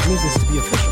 [0.00, 0.89] I need this to be official.